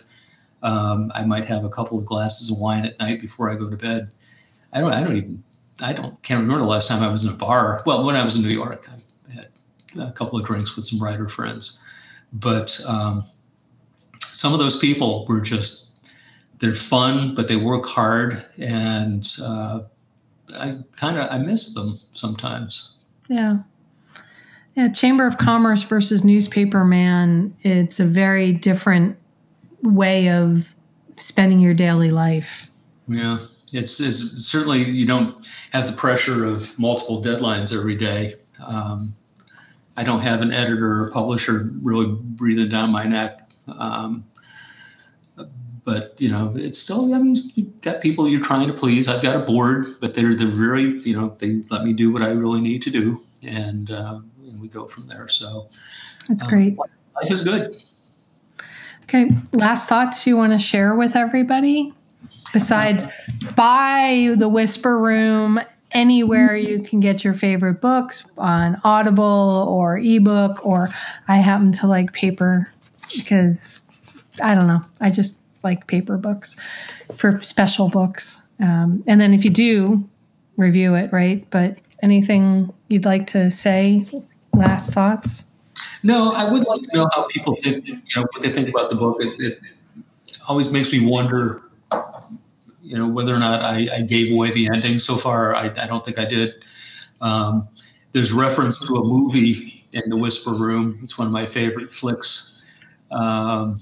[0.62, 3.68] Um, I might have a couple of glasses of wine at night before I go
[3.68, 4.10] to bed.
[4.72, 4.92] I don't.
[4.92, 5.44] I don't even.
[5.82, 6.22] I don't.
[6.22, 7.82] Can't remember the last time I was in a bar.
[7.84, 8.88] Well, when I was in New York,
[9.28, 9.48] I had
[9.98, 11.80] a couple of drinks with some writer friends.
[12.32, 13.24] But um,
[14.20, 15.89] some of those people were just
[16.60, 19.80] they're fun, but they work hard, and uh,
[20.58, 22.94] I kind of I miss them sometimes.
[23.28, 23.58] Yeah.
[24.76, 29.16] Yeah, Chamber of Commerce versus newspaper man, it's a very different
[29.82, 30.76] way of
[31.16, 32.70] spending your daily life.
[33.08, 33.38] Yeah,
[33.72, 38.34] it's, it's certainly you don't have the pressure of multiple deadlines every day.
[38.64, 39.16] Um,
[39.96, 43.50] I don't have an editor or publisher really breathing down my neck.
[43.66, 44.24] Um,
[45.90, 47.12] but you know, it's still.
[47.12, 49.08] I mean, you've got people you're trying to please.
[49.08, 52.22] I've got a board, but they're they're very, you know, they let me do what
[52.22, 55.26] I really need to do, and uh, and we go from there.
[55.26, 55.68] So
[56.28, 56.78] that's um, great.
[56.78, 57.82] Life is good.
[59.02, 61.92] Okay, last thoughts you want to share with everybody
[62.52, 63.04] besides
[63.56, 65.60] buy the Whisper Room
[65.90, 70.88] anywhere you can get your favorite books on Audible or ebook, or
[71.26, 72.70] I happen to like paper
[73.16, 73.82] because
[74.40, 74.82] I don't know.
[75.00, 76.56] I just like paper books
[77.14, 78.42] for special books.
[78.60, 80.08] Um, and then if you do,
[80.56, 81.46] review it, right?
[81.50, 84.06] But anything you'd like to say?
[84.52, 85.46] Last thoughts?
[86.02, 88.90] No, I would like to know how people think, you know, what they think about
[88.90, 89.18] the book.
[89.20, 89.60] It, it
[90.48, 91.62] always makes me wonder,
[92.82, 95.54] you know, whether or not I, I gave away the ending so far.
[95.54, 96.64] I, I don't think I did.
[97.20, 97.68] Um,
[98.12, 100.98] there's reference to a movie in the Whisper Room.
[101.02, 102.68] It's one of my favorite flicks.
[103.10, 103.80] Um,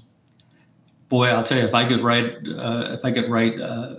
[1.09, 3.95] boy, I'll tell you, if I could write, uh, if I could write uh,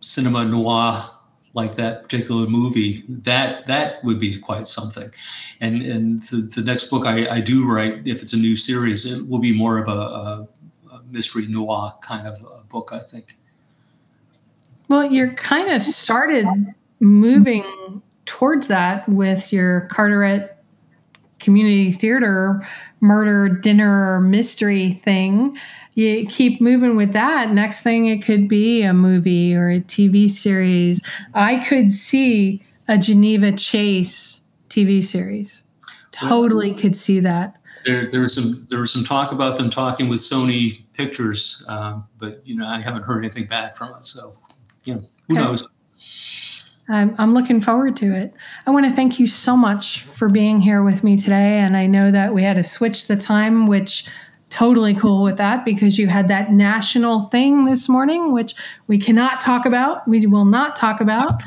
[0.00, 1.08] cinema noir
[1.52, 5.10] like that particular movie, that that would be quite something.
[5.60, 9.06] And and the, the next book I, I, do write, if it's a new series,
[9.06, 10.48] it will be more of a, a,
[10.92, 12.34] a mystery noir kind of
[12.68, 13.36] book, I think.
[14.88, 16.46] Well, you're kind of started
[16.98, 20.50] moving towards that with your Carteret
[21.38, 22.66] community theater
[23.00, 25.58] murder dinner mystery thing
[25.94, 27.50] you keep moving with that.
[27.50, 31.02] Next thing, it could be a movie or a TV series.
[31.34, 35.64] I could see a Geneva Chase TV series.
[36.10, 37.58] Totally well, could see that.
[37.84, 42.06] There, there was some there was some talk about them talking with Sony Pictures, um,
[42.18, 44.04] but you know I haven't heard anything back from it.
[44.04, 44.32] So,
[44.84, 45.44] you know, who okay.
[45.44, 45.68] knows?
[46.88, 48.34] I'm, I'm looking forward to it.
[48.66, 51.58] I want to thank you so much for being here with me today.
[51.58, 54.06] And I know that we had to switch the time, which
[54.54, 58.54] totally cool with that because you had that national thing this morning, which
[58.86, 60.06] we cannot talk about.
[60.06, 61.42] We will not talk about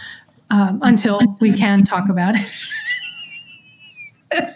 [0.49, 2.53] um, until we can talk about it.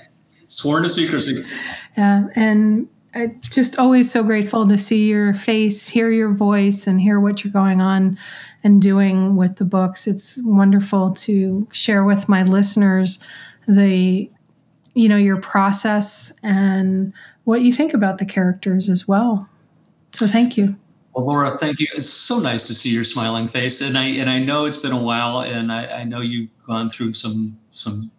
[0.48, 1.46] Sworn to secrecy.
[1.98, 2.28] Yeah.
[2.36, 7.22] And I'm just always so grateful to see your face, hear your voice, and hear
[7.22, 8.20] what you're going on
[8.66, 10.08] and doing with the books.
[10.08, 13.24] It's wonderful to share with my listeners
[13.66, 14.30] the
[14.94, 17.14] you know your process and
[17.44, 19.50] what you think about the characters as well.
[20.12, 20.76] So thank you.
[21.14, 21.88] Well, Laura, thank you.
[21.94, 24.94] It's so nice to see your smiling face, and I and I know it's been
[24.94, 28.12] a while, and I, I know you've gone through some some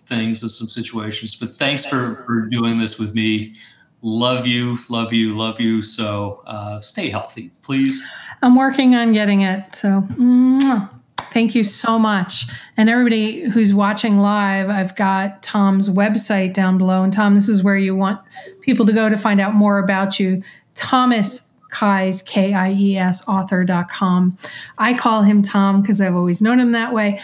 [0.00, 3.54] things and some situations, but thanks for for doing this with me.
[4.02, 5.80] Love you, love you, love you.
[5.80, 8.06] So uh, stay healthy, please.
[8.42, 9.74] I'm working on getting it.
[9.74, 10.90] So mwah.
[11.36, 12.46] Thank you so much.
[12.78, 17.02] And everybody who's watching live, I've got Tom's website down below.
[17.02, 18.18] And Tom, this is where you want
[18.62, 20.42] people to go to find out more about you.
[20.72, 24.38] Thomas Kies, K I E S, author.com.
[24.78, 27.20] I call him Tom because I've always known him that way.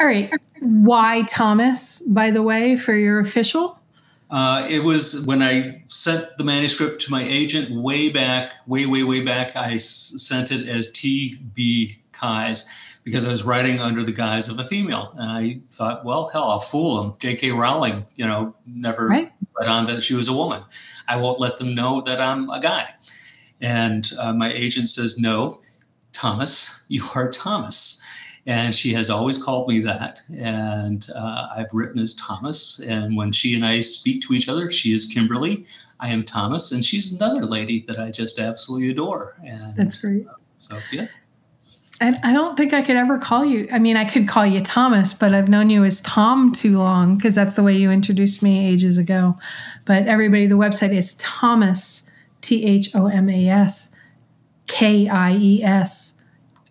[0.00, 0.32] All right.
[0.58, 3.78] Why Thomas, by the way, for your official?
[4.32, 9.04] Uh, it was when I sent the manuscript to my agent way back, way, way,
[9.04, 9.54] way back.
[9.54, 11.98] I s- sent it as T.B.
[12.12, 12.66] Kies
[13.04, 15.14] because I was writing under the guise of a female.
[15.16, 17.14] And I thought, well, hell, I'll fool them.
[17.20, 17.52] J.K.
[17.52, 19.32] Rowling, you know, never right.
[19.58, 20.62] let on that she was a woman.
[21.06, 22.88] I won't let them know that I'm a guy.
[23.60, 25.60] And uh, my agent says, no,
[26.12, 28.02] Thomas, you are Thomas
[28.46, 30.20] and she has always called me that.
[30.36, 32.80] And uh, I've written as Thomas.
[32.80, 35.64] And when she and I speak to each other, she is Kimberly.
[36.00, 39.36] I am Thomas, and she's another lady that I just absolutely adore.
[39.46, 40.26] And that's great.
[40.26, 41.06] Uh, so yeah.
[42.00, 43.68] I, I don't think I could ever call you.
[43.72, 47.16] I mean, I could call you Thomas, but I've known you as Tom too long
[47.16, 49.38] because that's the way you introduced me ages ago.
[49.84, 53.94] But everybody, the website is Thomas, T H O M A S,
[54.66, 56.20] K I E S,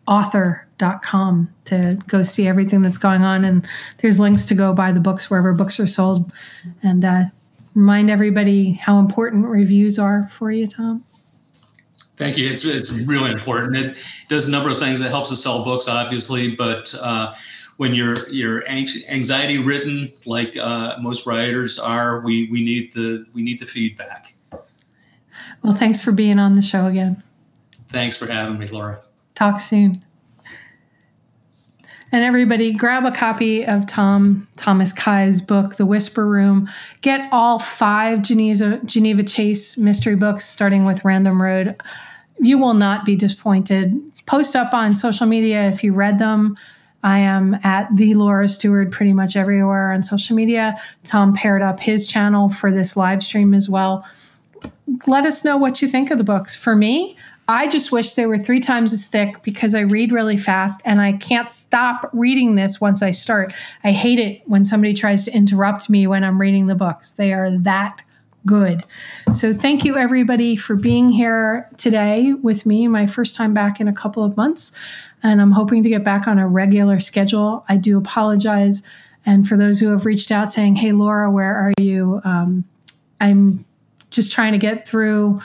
[0.08, 0.68] author
[1.02, 3.46] com to go see everything that's going on.
[3.46, 3.68] And
[4.00, 6.32] there's links to go buy the books wherever books are sold.
[6.82, 7.24] And uh,
[7.74, 11.06] remind everybody how important reviews are for you, Tom.
[12.16, 12.48] Thank you.
[12.48, 13.76] It's, it's really important.
[13.76, 13.98] It
[14.30, 15.02] does a number of things.
[15.02, 17.34] It helps us sell books, obviously, but uh,
[17.78, 23.42] when you're you're anxiety ridden, like uh, most writers are, we we need the we
[23.42, 24.36] need the feedback.
[25.64, 27.24] Well, thanks for being on the show again.
[27.90, 29.02] Thanks for having me, Laura.
[29.34, 30.04] Talk soon.
[32.14, 36.70] And everybody, grab a copy of Tom Thomas Kies's book, The Whisper Room.
[37.02, 41.76] Get all five Geneva, Geneva Chase mystery books, starting with Random Road.
[42.40, 44.00] You will not be disappointed.
[44.28, 46.56] Post up on social media if you read them.
[47.02, 50.80] I am at the Laura Stewart pretty much everywhere on social media.
[51.04, 54.06] Tom paired up his channel for this live stream as well.
[55.08, 56.56] Let us know what you think of the books.
[56.56, 60.38] For me, I just wish they were three times as thick because I read really
[60.38, 63.54] fast and I can't stop reading this once I start.
[63.84, 67.12] I hate it when somebody tries to interrupt me when I'm reading the books.
[67.12, 68.02] They are that
[68.46, 68.84] good.
[69.34, 73.88] So thank you everybody for being here today with me, my first time back in
[73.88, 74.78] a couple of months.
[75.22, 77.66] And I'm hoping to get back on a regular schedule.
[77.68, 78.84] I do apologize.
[79.26, 82.22] And for those who have reached out saying, Hey, Laura, where are you?
[82.24, 82.66] Um,
[83.22, 83.66] I'm
[84.10, 85.42] just trying to get through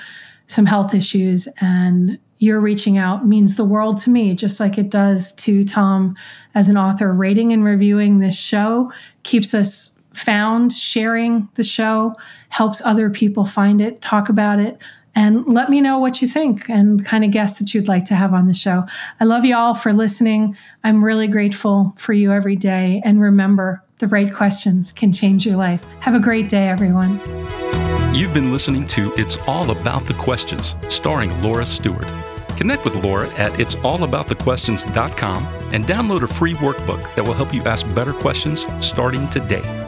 [0.48, 4.90] some health issues and your reaching out means the world to me, just like it
[4.90, 6.16] does to Tom
[6.54, 7.12] as an author.
[7.12, 8.92] Rating and reviewing this show
[9.22, 12.14] keeps us found, sharing the show
[12.48, 14.82] helps other people find it, talk about it,
[15.14, 18.14] and let me know what you think and kind of guests that you'd like to
[18.14, 18.84] have on the show.
[19.20, 20.56] I love you all for listening.
[20.84, 23.02] I'm really grateful for you every day.
[23.04, 25.84] And remember, the right questions can change your life.
[26.00, 27.18] Have a great day, everyone.
[28.12, 32.06] You've been listening to It's All About the Questions, starring Laura Stewart.
[32.56, 37.86] Connect with Laura at it'sallaboutthequestions.com and download a free workbook that will help you ask
[37.94, 39.87] better questions starting today.